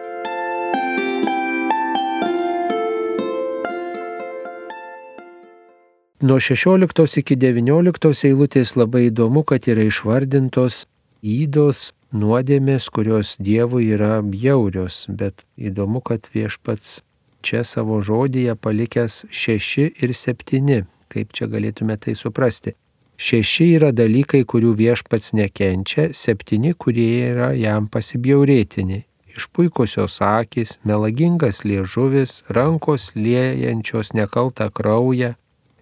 [6.21, 10.81] Nuo 16 iki 19 eilutės labai įdomu, kad yra išvardintos
[11.23, 17.05] įdos nuodėmės, kurios Dievui yra bjaurios, bet įdomu, kad viešpats
[17.47, 20.81] čia savo žodėje palikęs šeši ir septyni.
[21.07, 22.75] Kaip čia galėtume tai suprasti?
[23.15, 29.05] Šeši yra dalykai, kurių viešpats nekenčia, septyni, kurie yra jam pasibjaurėtini.
[29.39, 35.37] Išpuikusios akis, melagingas liežuvis, rankos liejančios nekaltą kraują,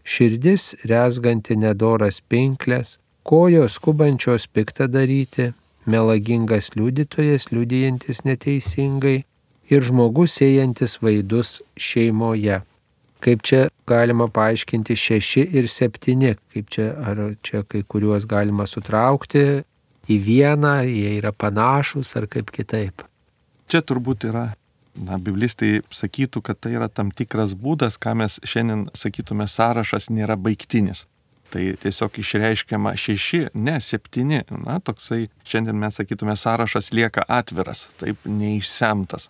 [0.06, 5.50] širdis rezganti nedoras pinklės, kojos skubančios piktą daryti,
[5.86, 9.18] melagingas liudytojas liudijantis neteisingai
[9.70, 12.62] ir žmogus ėjantis vaidus šeimoje
[13.26, 19.42] kaip čia galima paaiškinti šeši ir septyni, kaip čia, ar čia kai kuriuos galima sutraukti
[20.06, 23.02] į vieną, jie yra panašus ar kaip kitaip.
[23.66, 24.52] Čia turbūt yra,
[24.96, 30.38] na, biblistai sakytų, kad tai yra tam tikras būdas, ką mes šiandien sakytume, sąrašas nėra
[30.40, 31.06] baigtinis.
[31.52, 34.42] Tai tiesiog išreiškiama šeši, ne septyni.
[34.64, 39.28] Na, toksai šiandien mes sakytume, sąrašas lieka atviras, taip neišsemtas.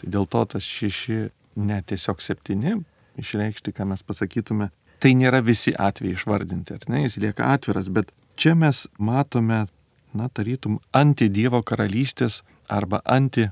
[0.00, 1.26] Tai dėl to tas šeši,
[1.58, 2.78] ne tiesiog septyni,
[3.20, 4.70] išreikšti, ką mes pasakytume.
[4.98, 9.66] Tai nėra visi atvejai išvardinti, ar ne, jis lieka atviras, bet čia mes matome,
[10.16, 12.40] na, tarytum, anti Dievo karalystės
[12.72, 13.50] arba anti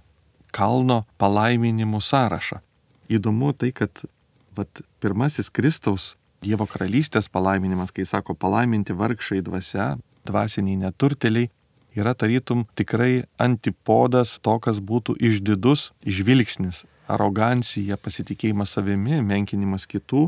[0.57, 2.63] kalno palaiminimų sąrašą.
[3.13, 4.07] Įdomu tai, kad
[4.57, 6.15] vat, pirmasis Kristaus
[6.45, 9.95] Dievo karalystės palaiminimas, kai sako palaiminti vargšai dvasia,
[10.29, 11.49] dvasiniai neturteliai,
[11.97, 20.27] yra tarytum tikrai antipodas to, kas būtų išdidus žvilgsnis arogancija, pasitikėjimas savimi, menkinimas kitų,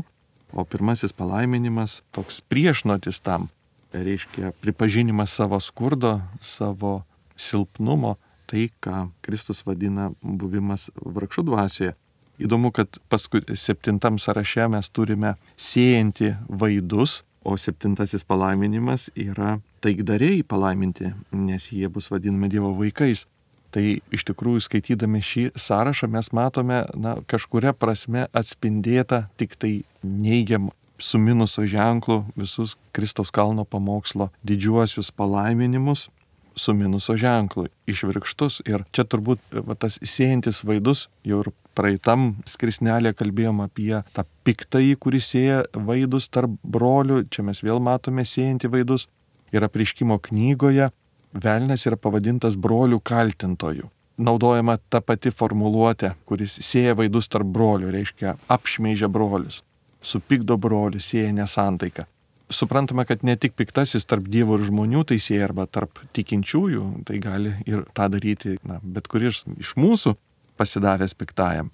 [0.49, 3.49] o pirmasis palaiminimas toks priešnuotis tam,
[3.93, 7.03] reiškia pripažinimas savo skurdo, savo
[7.37, 8.17] silpnumo,
[8.49, 11.95] tai ką Kristus vadina buvimas vargšų dvasioje.
[12.39, 21.13] Įdomu, kad paskui septintam sąraše mes turime siejantį vaidus, o septintasis palaiminimas yra taikdariai palaiminti,
[21.31, 23.25] nes jie bus vadinami Dievo vaikais.
[23.69, 30.71] Tai iš tikrųjų skaitydami šį sąrašą mes matome, na, kažkuria prasme atspindėta tik tai neigiam
[30.99, 36.09] su minuso ženklu visus Kristaus kalno pamokslo didžiuosius palaiminimus
[36.55, 38.61] su minuso ženklu, išvirkštus.
[38.69, 44.95] Ir čia turbūt va, tas siejantis vaidus, jau ir praeitam skrisnelė kalbėjom apie tą piktąjį,
[44.99, 49.07] kuris sieja vaidus tarp brolių, čia mes vėl matome siejantį vaidus.
[49.55, 50.91] Ir apriškimo knygoje
[51.33, 53.89] velnės yra pavadintas brolių kaltintojų.
[54.19, 59.61] Naudojama ta pati formuluotė, kuris sieja vaidus tarp brolių, reiškia apšmeižia brolius,
[60.03, 62.05] supykdo brolius, sieja nesantaiką.
[62.49, 67.53] Suprantame, kad ne tik piktasis tarp Dievo ir žmonių sieja arba tarp tikinčiųjų, tai gali
[67.69, 70.15] ir tą daryti na, bet kuris iš mūsų
[70.57, 71.69] pasidavęs piktajam.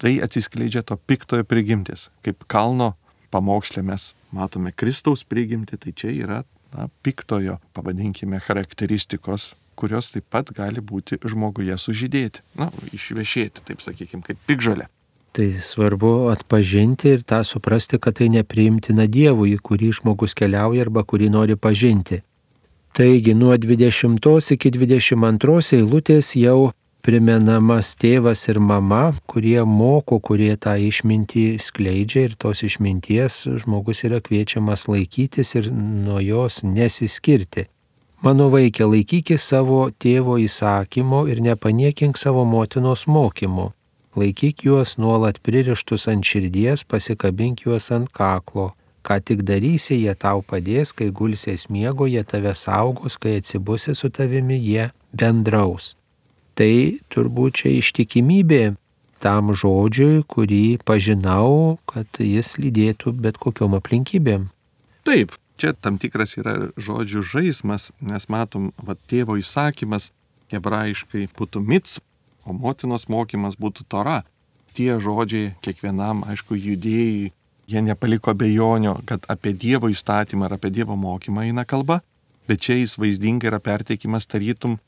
[0.00, 2.08] Tai atsiskleidžia to piktojo prigimtis.
[2.24, 2.94] Kaip kalno
[3.30, 6.40] pamokslė mes matome Kristaus prigimti, tai čia yra
[6.72, 14.24] na, piktojo, pavadinkime, charakteristikos, kurios taip pat gali būti žmoguje sužydėti, na, išvešėti, taip sakykime,
[14.26, 14.88] kaip pikžolė.
[15.34, 21.32] Tai svarbu atpažinti ir tą suprasti, kad tai nepriimtina Dievui, kurį žmogus keliauja arba kurį
[21.34, 22.20] nori pažinti.
[22.94, 26.70] Taigi nuo 20 iki 22 eilutės jau
[27.02, 34.22] primenamas tėvas ir mama, kurie moko, kurie tą išmintį skleidžia ir tos išminties žmogus yra
[34.22, 37.66] kviečiamas laikytis ir nuo jos nesiskirti.
[38.22, 43.72] Mano vaikė, laikykis savo tėvo įsakymo ir nepaniekink savo motinos mokymo.
[44.14, 48.72] Laikyk juos nuolat pririštus ant širdies, pasikabink juos ant kaklo.
[49.04, 54.08] Ką tik darysi, jie tau padės, kai gulsies miego, jie tave saugos, kai atsibusi su
[54.08, 55.92] tavimi, jie bendraus
[56.58, 58.62] tai turbūt čia ištikimybė
[59.24, 64.50] tam žodžiui, kurį pažinau, kad jis lydėtų bet kokiom aplinkybėm.
[65.08, 70.10] Taip, čia tam tikras yra žodžių žaismas, nes matom, va, tėvo įsakymas
[70.52, 71.98] hebrajiškai būtų mits,
[72.44, 74.22] o motinos mokymas būtų tora.
[74.74, 77.30] Tie žodžiai kiekvienam, aišku, judėjai,
[77.70, 82.00] jie nepaliko bejonio, kad apie Dievo įstatymą ar apie Dievo mokymą eina kalba,
[82.48, 84.78] bet čia jis vaizdingai yra perteikimas tarytum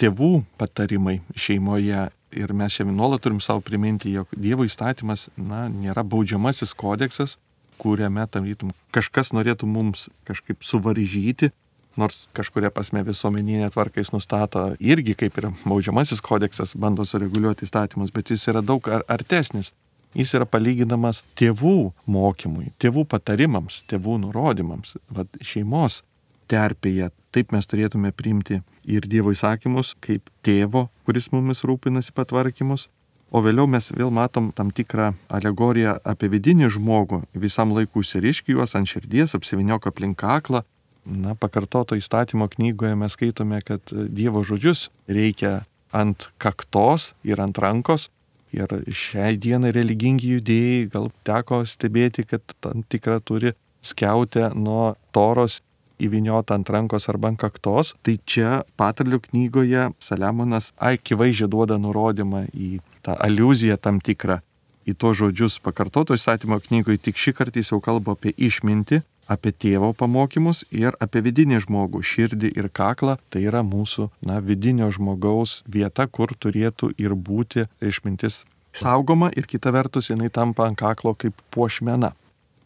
[0.00, 2.08] tėvų patarimai šeimoje.
[2.34, 7.36] Ir mes šiandien nuolat turim savo priminti, jog Dievo įstatymas na, nėra baudžiamasis kodeksas,
[7.78, 11.52] kuriame tam rytum kažkas norėtų mums kažkaip suvaržyti,
[12.00, 18.12] nors kažkuria prasme visuomeninė tvarka jis nustato irgi kaip ir baudžiamasis kodeksas bando sureguliuoti įstatymus,
[18.14, 19.72] bet jis yra daug ar artesnis.
[20.14, 26.04] Jis yra palyginamas tėvų mokymui, tėvų patarimams, tėvų nurodymams, vad šeimos
[26.46, 27.10] terpėje.
[27.34, 32.86] Taip mes turėtume priimti ir Dievo įsakymus kaip tėvo, kuris mumis rūpinasi patvarkymus,
[33.34, 38.76] O vėliau mes vėl matom tam tikrą alegoriją apie vidinį žmogų, visam laiku užsiriški juos
[38.78, 40.60] ant širdies, apsiviniok aplink kaklą.
[41.04, 48.08] Na, pakartoto įstatymo knygoje mes skaitome, kad Dievo žodžius reikia ant kaktos ir ant rankos.
[48.54, 53.52] Ir šiai dienai religingi judėjai gal teko stebėti, kad tam tikrą turi
[53.84, 55.60] skiautę nuo toros
[56.00, 57.92] įviniota ant rankos arba ant kaktos.
[58.06, 64.40] Tai čia patarlių knygoje Saliamonas akivaizdžiai duoda nurodymą į tą aluzija tam tikrą
[64.84, 69.52] į to žodžius pakartoto įstatymo knygoje, tik šį kartą jis jau kalba apie išmintį, apie
[69.52, 73.18] tėvo pamokymus ir apie vidinį žmogų, širdį ir kaklą.
[73.30, 79.72] Tai yra mūsų, na, vidinio žmogaus vieta, kur turėtų ir būti išmintis saugoma ir kita
[79.74, 82.12] vertus jinai tampa ant kaklo kaip puošmena.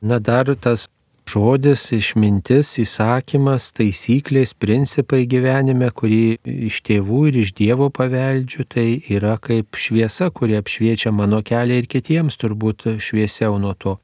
[0.00, 0.88] Na dar tas
[1.28, 6.38] žodis, išmintis, įsakymas, taisyklės, principai gyvenime, kurį
[6.70, 11.90] iš tėvų ir iš Dievo paveldžiu, tai yra kaip šviesa, kuri apšviečia mano kelią ir
[11.90, 13.98] kitiems turbūt šviesiau nuo to.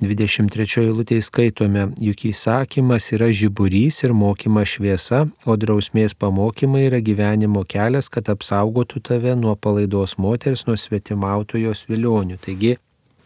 [0.00, 7.62] 23 eilutėje skaitome, juk įsakymas yra žiburys ir mokymas šviesa, o drausmės pamokymai yra gyvenimo
[7.64, 12.36] kelias, kad apsaugotų tave nuo palaidos moters, nuo svetimautojos vilionių.
[12.44, 12.74] Taigi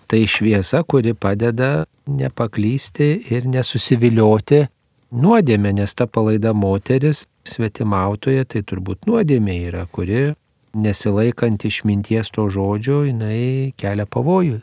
[0.06, 4.64] tai šviesa, kuri padeda nepaklysti ir nesusivilioti
[5.10, 10.36] nuodėmė, nes ta palaida moteris svetimautoje tai turbūt nuodėmė yra, kuri
[10.78, 14.60] nesilaikant išminties to žodžio, jinai kelia pavojų.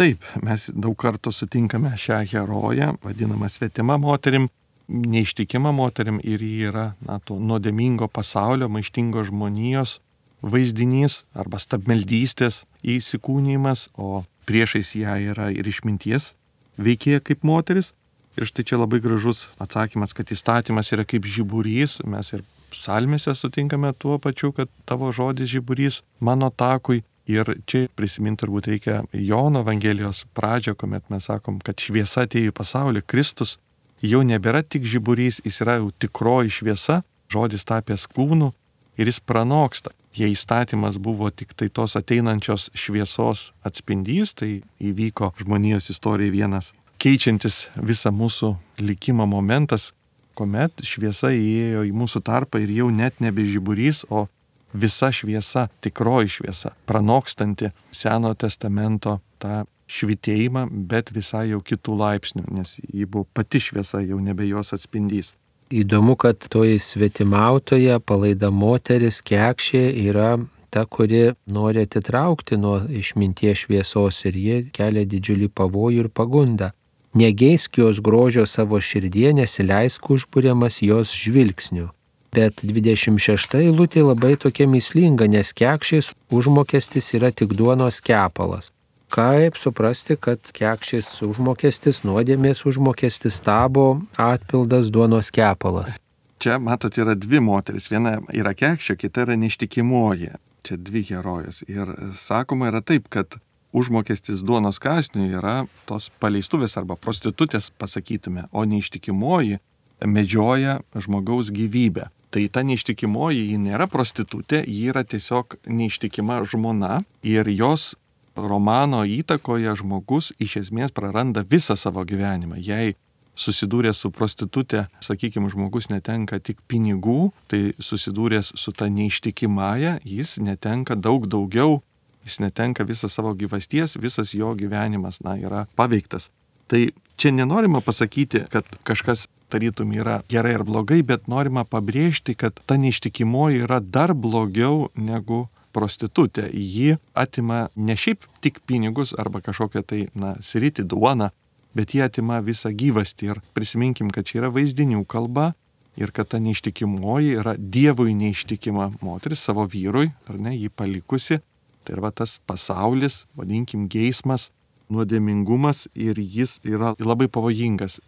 [0.00, 4.46] Taip, mes daug kartų sutinkame šią heroję, vadinamą svetimą moterim,
[4.88, 9.98] neištikimą moterim ir ji yra na, to nuodėmingo pasaulio, maištingo žmonijos
[10.40, 16.32] vaizdinys arba stabmeldystės įsikūnymas, o priešais ją yra ir išminties
[16.80, 17.92] veikėja kaip moteris.
[18.40, 23.92] Ir štai čia labai gražus atsakymas, kad įstatymas yra kaip žiburys, mes ir psalmėse sutinkame
[24.00, 27.02] tuo pačiu, kad tavo žodis žiburys mano takui.
[27.30, 32.56] Ir čia prisiminti turbūt reikia Jono Evangelijos pradžią, kuomet mes sakom, kad šviesa atėjo į
[32.56, 33.58] pasaulį, Kristus
[34.02, 38.50] jau nebėra tik žiburys, jis yra jau tikroji šviesa, žodis tapęs kūnu
[38.98, 39.94] ir jis pranoksta.
[40.16, 47.68] Jei įstatymas buvo tik tai tos ateinančios šviesos atspindys, tai įvyko žmonijos istorijoje vienas keičiantis
[47.78, 49.92] visą mūsų likimą momentas,
[50.36, 54.26] kuomet šviesa įėjo į mūsų tarpą ir jau net nebe žiburys, o
[54.72, 62.76] visa šviesa, tikroji šviesa, pranokstanti Senojo testamento tą švitėjimą, bet visai jau kitų laipsnių, nes
[62.78, 65.34] ji buvo pati šviesa, jau nebe jos atspindys.
[65.70, 70.32] Įdomu, kad toji svetimautoja, palaida moteris, kekšė yra
[70.70, 76.72] ta, kuri nori atitraukti nuo išminties šviesos ir jie kelia didžiulį pavojų ir pagundą.
[77.14, 81.88] Negeisk jos grožio savo širdie, nesileisk užbūriamas jos žvilgsnių.
[82.30, 88.70] Bet 26 eilutė labai tokia mislinga, nes kekšės užmokestis yra tik duonos kepalas.
[89.10, 95.96] Kaip suprasti, kad kekšės užmokestis, nuodėmės užmokestis tabo atpildas duonos kepalas?
[96.38, 97.90] Čia, matot, yra dvi moteris.
[97.90, 100.30] Viena yra kekščio, kita yra neištikimoji.
[100.62, 101.64] Čia dvi herojus.
[101.66, 103.40] Ir sakoma yra taip, kad
[103.74, 105.56] užmokestis duonos kasniui yra
[105.90, 109.58] tos paleistuvės arba prostitutės, pasakytume, o neištikimoji
[110.06, 112.08] medžioja žmogaus gyvybę.
[112.30, 117.96] Tai ta neištikimoji, ji nėra prostitutė, ji yra tiesiog neištikima žmona ir jos
[118.38, 122.60] romano įtakoje žmogus iš esmės praranda visą savo gyvenimą.
[122.62, 122.94] Jei
[123.40, 130.94] susidūręs su prostitutė, sakykime, žmogus netenka tik pinigų, tai susidūręs su ta neištikimąją, jis netenka
[130.94, 131.80] daug daugiau,
[132.26, 136.30] jis netenka visą savo gyvasties, visas jo gyvenimas, na, yra paveiktas.
[136.70, 136.84] Tai
[137.18, 142.78] čia nenorima pasakyti, kad kažkas tarytum yra gerai ar blogai, bet norima pabrėžti, kad ta
[142.80, 150.00] neištikimoji yra dar blogiau negu prostitutė, ji atima ne šiaip tik pinigus arba kažkokią tai,
[150.14, 151.30] na, sritį duoną,
[151.74, 153.30] bet jie atima visą gyvastį.
[153.30, 155.52] Ir prisiminkim, kad čia yra vaizdinių kalba
[156.00, 161.40] ir kad ta neištikimoji yra Dievui neištikima moteris savo vyrui, ar ne, jį palikusi.
[161.84, 164.50] Tai yra tas pasaulis, vadinkim, geismas,
[164.90, 168.00] nuodėmingumas ir jis yra labai pavojingas.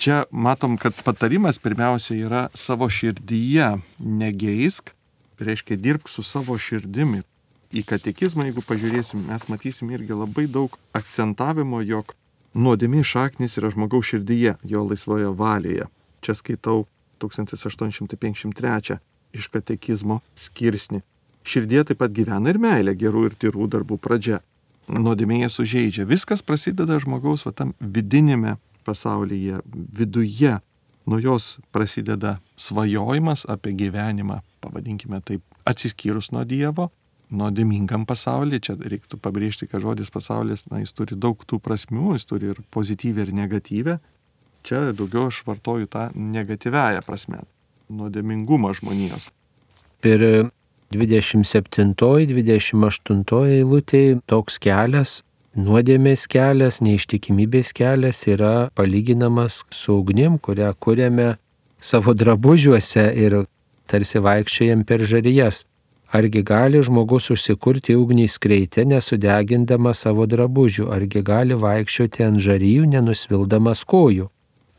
[0.00, 3.66] Čia matom, kad patarimas pirmiausia yra savo širdyje
[3.98, 4.94] negeisk,
[5.38, 7.20] reiškia dirbk su savo širdimi.
[7.76, 12.14] Į katekizmą, jeigu pažiūrėsim, mes matysim irgi labai daug akcentavimo, jog
[12.56, 15.90] nuodėmė šaknis yra žmogaus širdyje, jo laisvoje valioje.
[16.24, 16.86] Čia skaitau
[17.20, 18.96] 1853
[19.36, 21.02] iš katekizmo skirsnį.
[21.44, 24.40] Širdie taip pat gyvena ir meilė gerų ir tyrų darbų pradžia.
[24.88, 26.08] Nuodėmėje sužeidžia.
[26.08, 28.56] Viskas prasideda žmogaus va, tam vidinėme
[28.86, 29.60] pasaulyje,
[29.98, 30.58] viduje.
[31.06, 36.90] Nuo jos prasideda svajojimas apie gyvenimą, pavadinkime taip, atsiskyrus nuo Dievo,
[37.30, 42.24] nuodėmingam pasaulyje, čia reiktų pabrėžti, kad žodis pasaulis, na, jis turi daug tų prasmių, jis
[42.28, 43.94] turi ir pozityvę, ir negatyvę.
[44.66, 47.38] Čia daugiau aš vartoju tą negatyvęją prasme-
[47.98, 49.24] nuodėmingumą žmonijos.
[50.00, 50.50] Per
[50.92, 55.22] 27-28 eilutėje toks kelias,
[55.56, 61.36] nuodėmės kelias, neištikimybės kelias yra palyginamas su ugnim, kurią kuriame
[61.80, 63.44] savo drabužiuose ir
[63.90, 65.64] tarsi vaikščiojam per žarijas.
[66.10, 73.84] Argi gali žmogus užsikurti ugnį skreite, nesudegindama savo drabužių, argi gali vaikščioti ant žaryjų, nenusvildamas
[73.86, 74.26] kojų.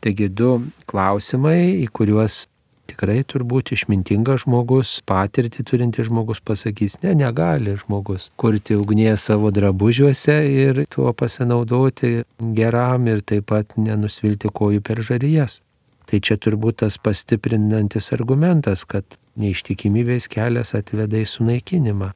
[0.04, 0.58] Taigi du
[0.90, 2.44] klausimai, į kuriuos
[2.92, 10.38] tikrai turbūt išmintingas žmogus, patirtį turintis žmogus pasakys, ne, negali žmogus kurti ugnies savo drabužiuose
[10.52, 12.22] ir tuo pasinaudoti
[12.54, 15.60] geram ir taip pat nenusvilti kojų per žaryjas.
[16.06, 19.06] Tai čia turbūt tas pastiprinantis argumentas, kad
[19.40, 22.10] neištikimybės kelias atveda į sunaikinimą.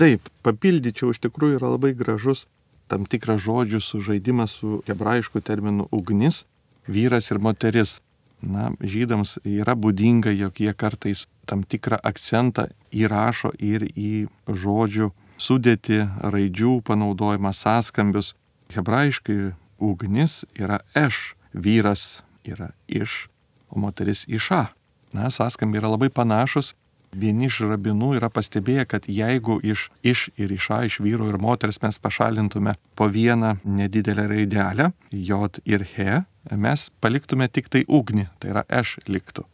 [0.00, 2.46] Taip, papildyčiau, iš tikrųjų yra labai gražus
[2.90, 6.44] tam tikras žodžių sužaidimas su hebrajišku terminu ugnis,
[6.90, 8.00] vyras ir moteris.
[8.40, 15.10] Na, žydams yra būdinga, jog jie kartais tam tikrą akcentą įrašo ir į žodžių
[15.40, 18.34] sudėti, raidžių panaudojimą, sąskambius.
[18.72, 23.28] Hebrajiškai ugnis yra eš, vyras yra iš,
[23.68, 24.70] o moteris iša
[25.12, 26.74] na, sąskambiai yra labai panašus.
[27.10, 31.40] Vieni iš rabinų yra pastebėję, kad jeigu iš iš ir iš a, iš vyro ir
[31.42, 36.20] moters mes pašalintume po vieną nedidelę raidelę, j ir he,
[36.50, 39.46] mes paliktume tik tai ugnį, tai yra eš liktų.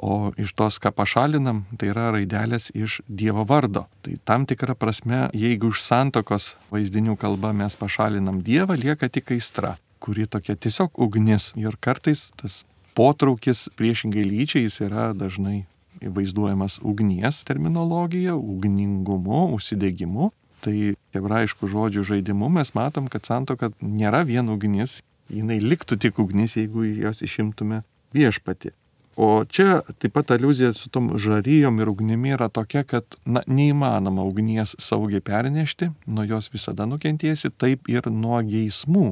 [0.00, 3.84] O iš tos, ką pašalinam, tai yra raidelės iš Dievo vardo.
[4.00, 9.76] Tai tam tikrą prasme, jeigu iš santokos vaizdinių kalba mes pašalinam Dievą, lieka tik aistra,
[10.00, 11.50] kuri tokia tiesiog ugnis.
[11.58, 12.62] Ir kartais tas
[12.96, 15.66] potraukis priešingai lyčiai jis yra dažnai
[16.00, 20.30] vaizduojamas ugnies terminologija, ugningumu, užsidegimu.
[20.60, 20.74] Tai
[21.16, 25.00] hebrajiškų žodžių žaidimu mes matom, kad santoka nėra vien ugnis,
[25.30, 27.82] jinai liktų tik ugnis, jeigu jos išimtume
[28.14, 28.74] viešpati.
[29.20, 34.22] O čia taip pat aluzija su tom žaryjom ir ugnimi yra tokia, kad na, neįmanoma
[34.24, 39.10] ugnies saugiai pernešti, nuo jos visada nukentiesi, taip ir nuo geismų.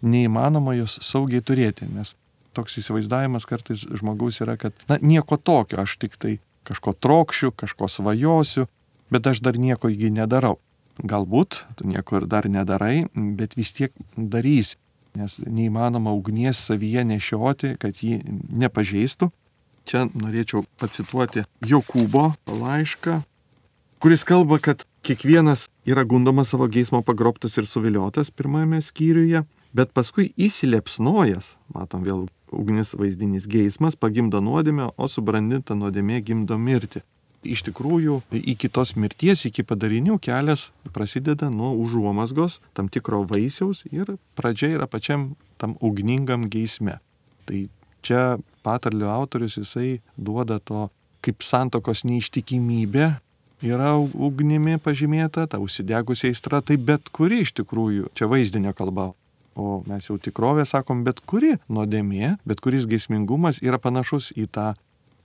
[0.00, 2.14] Neįmanoma jos saugiai turėti, nes
[2.56, 7.90] toks įsivaizdavimas kartais žmogaus yra, kad na, nieko tokio, aš tik tai kažko trokščiu, kažko
[7.90, 8.68] svajosiu,
[9.10, 10.56] bet aš dar nieko įgy nedarau.
[11.00, 14.76] Galbūt tu nieko ir dar nedarai, bet vis tiek darys,
[15.18, 18.20] nes neįmanoma ugnies savyje nešioti, kad jį
[18.62, 19.30] nepažeistų.
[19.88, 23.22] Čia norėčiau pacituoti Jokūbo laišką,
[24.02, 29.42] kuris kalba, kad kiekvienas yra gundomas savo geismo pagrobtas ir suviliotas pirmame skyriuje,
[29.72, 37.02] bet paskui įsilepsnojas, matom vėl ugnis vaizdinys geismas pagimdo nuodėmę, o subrandinta nuodėmė gimdo mirtį.
[37.40, 44.18] Iš tikrųjų, iki tos mirties, iki padarinių kelias prasideda nuo užuomasgos, tam tikro vaisiaus ir
[44.36, 46.98] pradžia yra pačiam tam ugningam geisme.
[47.48, 47.62] Tai
[48.04, 50.88] čia patarlių autorius jisai duoda to
[51.24, 53.08] kaip santokos neištikimybė,
[53.64, 59.10] yra ugnimi pažymėta, ta užsidegusi aistra, tai bet kuri iš tikrųjų, čia vaizdinio kalba,
[59.56, 64.72] o mes jau tikrovė sakom, bet kuri nuodėmė, bet kuris geismingumas yra panašus į tą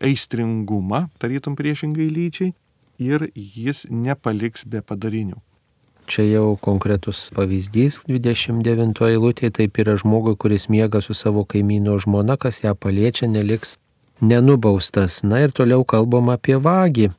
[0.04, 2.54] aistringumą, tarytum priešingai lyčiai,
[3.00, 5.40] ir jis nepaliks be padarinių.
[6.06, 12.38] Čia jau konkretus pavyzdys 29 eilutė, taip yra žmogui, kuris miega su savo kaimyno žmona,
[12.38, 13.80] kas ją paliečia, neliks
[14.22, 15.24] nenubaustas.
[15.26, 17.10] Na ir toliau kalbam apie vagį.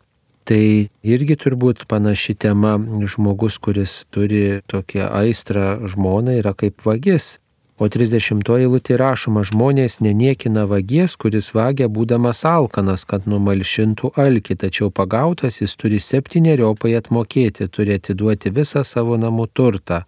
[0.46, 0.62] Tai
[1.02, 7.40] irgi turbūt panaši tema, žmogus, kuris turi tokią aistrą žmoną, yra kaip vagis.
[7.76, 14.88] O 30 eilutė rašoma, žmonės neniekina vagies, kuris vagia būdamas alkanas, kad numalšintų alkį, tačiau
[14.88, 20.06] pagautas jis turi septynерiopai atmokėti, turi atiduoti visą savo namų turtą.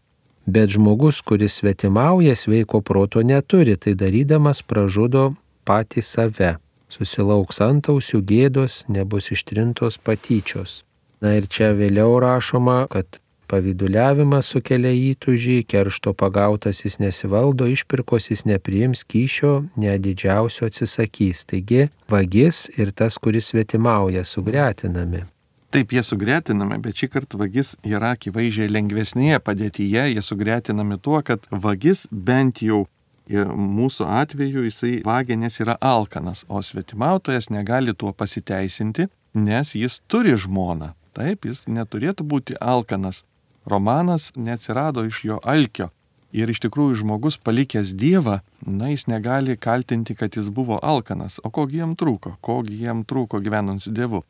[0.49, 5.35] Bet žmogus, kuris svetimauja, sveiko proto neturi, tai darydamas pražudo
[5.69, 6.55] patį save
[6.89, 10.83] susilauks antausių gėdos, nebus ištrintos patyčios.
[11.21, 18.45] Na ir čia vėliau rašoma, kad pavyduliavimas sukelia įtūžį, keršto pagautas jis nesivaldo, išpirkos jis
[18.49, 21.47] nepriims kyšio, nedidžiausio atsisakys.
[21.49, 25.25] Taigi vagis ir tas, kuris svetimauja, sugretinami.
[25.69, 31.45] Taip, jie sugretinami, bet šį kartą vagis yra akivaizdžiai lengvesnėje padėtyje, jie sugretinami tuo, kad
[31.53, 32.87] vagis bent jau
[33.29, 40.01] ir mūsų atveju jisai vagia, nes yra alkanas, o svetimautojas negali tuo pasiteisinti, nes jis
[40.09, 40.95] turi žmoną.
[41.17, 43.25] Taip, jis neturėtų būti alkanas.
[43.69, 45.91] Romanas neatsirado iš jo alkio.
[46.33, 51.39] Ir iš tikrųjų žmogus palikęs Dievą, na jis negali kaltinti, kad jis buvo alkanas.
[51.41, 52.35] O kogi jam trūko?
[52.45, 54.25] Kogi jam trūko gyvenant su Dievu?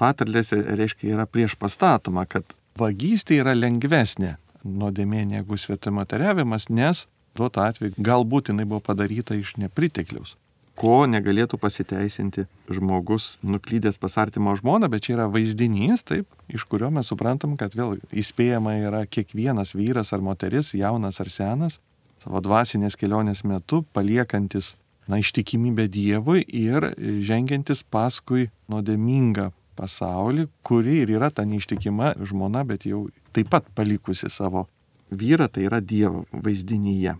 [0.00, 7.96] patarlėse reiškia yra prieš pastatoma, kad vagystė yra lengvesnė nuodėmė negu svetimatariavimas, nes tuo atveju
[8.10, 10.36] galbūt jinai buvo padaryta iš nepritekliaus
[10.80, 16.88] ko negalėtų pasiteisinti žmogus nuklydęs pas artimo žmoną, bet čia yra vaizdinys, taip, iš kurio
[16.94, 21.80] mes suprantam, kad vėl įspėjama yra kiekvienas vyras ar moteris, jaunas ar senas,
[22.24, 24.74] savo dvasinės kelionės metu paliekantis,
[25.10, 26.92] na, ištikimybę Dievui ir
[27.26, 34.30] žengiantis paskui nuodėmingą pasaulį, kuri ir yra ta neištikima žmona, bet jau taip pat palikusi
[34.32, 34.64] savo
[35.10, 37.16] vyrą, tai yra Dievo vaizdinyje.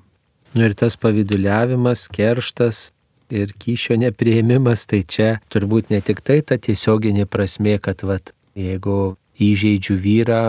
[0.55, 2.89] Nu ir tas paviduliavimas, kerštas
[3.33, 9.17] ir kyšio neprieimimas, tai čia turbūt ne tik tai ta tiesioginė prasme, kad vat, jeigu
[9.41, 10.43] įžeidžiu vyrą,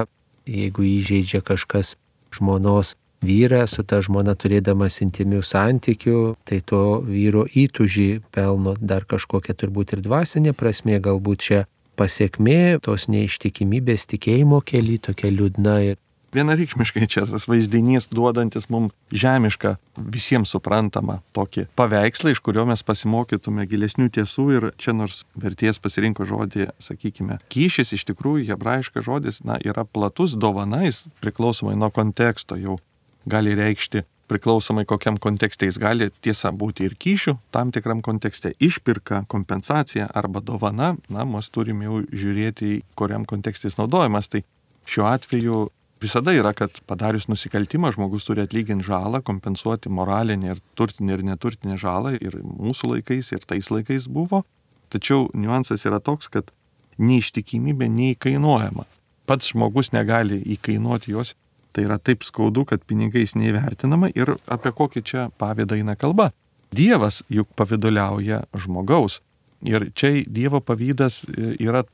[0.49, 1.95] jeigu įžeidžia kažkas
[2.35, 9.53] žmonos vyrą, su ta žmona turėdamas intimių santykių, tai to vyro įtužį pelno dar kažkokia
[9.53, 11.59] turbūt ir dvasinė prasme, galbūt čia
[11.99, 15.99] pasiekmė tos neištikimybės tikėjimo keli tokia liūdna ir
[16.31, 19.73] Vienareikšmiškai čia tas vaizdinys duodantis mums žemišką,
[20.13, 26.27] visiems suprantamą tokį paveikslą, iš kurio mes pasimokytume gilesnių tiesų ir čia nors verties pasirinko
[26.29, 32.79] žodį, sakykime, kyšis iš tikrųjų hebrajiškas žodis, na, yra platus dovanais, priklausomai nuo konteksto jau
[33.27, 39.25] gali reikšti priklausomai kokiam kontekste jis gali tiesa būti ir kyšių, tam tikram kontekste išpirka,
[39.31, 44.31] kompensacija arba dovana, na, mes turim jau žiūrėti, kuriam kontekste jis naudojamas.
[44.31, 44.45] Tai
[44.87, 45.57] šiuo atveju
[46.01, 51.77] visada yra, kad padarius nusikaltimą žmogus turi atlyginti žalą, kompensuoti moralinę ir turtinę ir neturtinę
[51.81, 54.43] žalą ir mūsų laikais, ir tais laikais buvo.
[54.91, 56.51] Tačiau niuansas yra toks, kad
[56.99, 58.87] neištikimybė neįkainuojama.
[59.29, 61.35] Pats žmogus negali įkainuoti jos
[61.71, 66.31] Tai yra taip skaudu, kad pinigais neįvertinama ir apie kokį čia pavydą eina kalba.
[66.75, 69.21] Dievas juk pavyduliauja žmogaus.
[69.67, 71.85] Ir čia Dievo pavydas e, yra,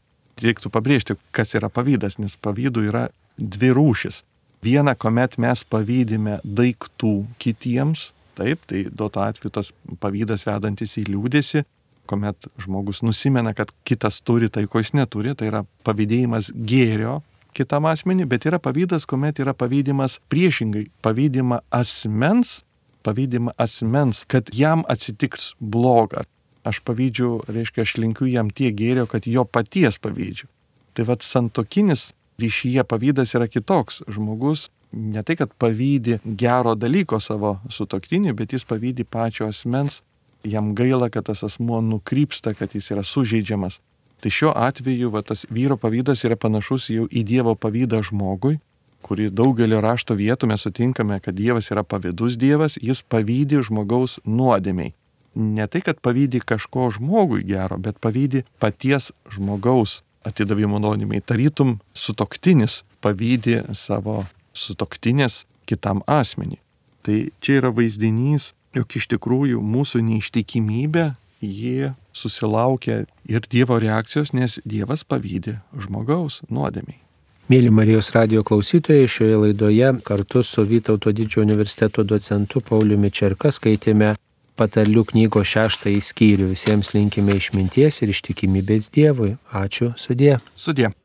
[0.41, 3.07] reiktų pabrėžti, kas yra pavydas, nes pavydų yra
[3.38, 4.23] dvi rūšis.
[4.65, 9.71] Viena, kuomet mes pavydime daiktų kitiems, taip, tai duoto atveju tas
[10.01, 11.63] pavydas vedantis į liūdėsi,
[12.09, 17.19] kuomet žmogus nusimena, kad kitas turi tai, ko jis neturi, tai yra pavydėjimas gėrio
[17.57, 22.61] kitam asmeniui, bet yra pavydas, kuomet yra pavydimas priešingai, pavydima asmens,
[23.05, 26.25] pavydima asmens, kad jam atsitiks bloga.
[26.67, 30.49] Aš pavydžiu, reiškia, aš linkiu jam tiek gėrio, kad jo paties pavydžiu.
[30.97, 32.11] Tai vad santokinis
[32.41, 34.03] ryšyje pavydas yra kitoks.
[34.07, 40.01] Žmogus ne tai, kad pavydi gero dalyko savo sutoktiniui, bet jis pavydi pačio asmens,
[40.43, 43.81] jam gaila, kad tas asmuo nukrypsta, kad jis yra sužeidžiamas.
[44.21, 48.57] Tai šiuo atveju va, tas vyro pavydas yra panašus jau į Dievo pavydą žmogui,
[49.05, 54.95] kurį daugelio rašto vietų mes sutinkame, kad Dievas yra pavydus Dievas, jis pavydė žmogaus nuodėmiai.
[55.38, 61.23] Ne tai, kad pavydė kažko žmogui gero, bet pavydė paties žmogaus atidavimo nuodėmiai.
[61.23, 64.25] Tarytum sutoktinis pavydė savo
[64.57, 66.59] sutoktinės kitam asmenį.
[67.07, 71.11] Tai čia yra vaizdinys, jog iš tikrųjų mūsų neištikimybė
[71.41, 76.99] jie susilaukia ir Dievo reakcijos, nes Dievas pavydė žmogaus nuodėmiai.
[77.47, 84.15] Mėly Marijos radio klausytojai, šioje laidoje kartu su Vytauto didžiojo universiteto docentu Pauliumi Čerka skaitėme
[84.57, 86.51] patarlių knygos šeštąjį skyrių.
[86.53, 89.35] Visiems linkime išminties ir ištikimybės Dievui.
[89.53, 90.39] Ačiū, sudė.
[90.57, 90.97] Sudė.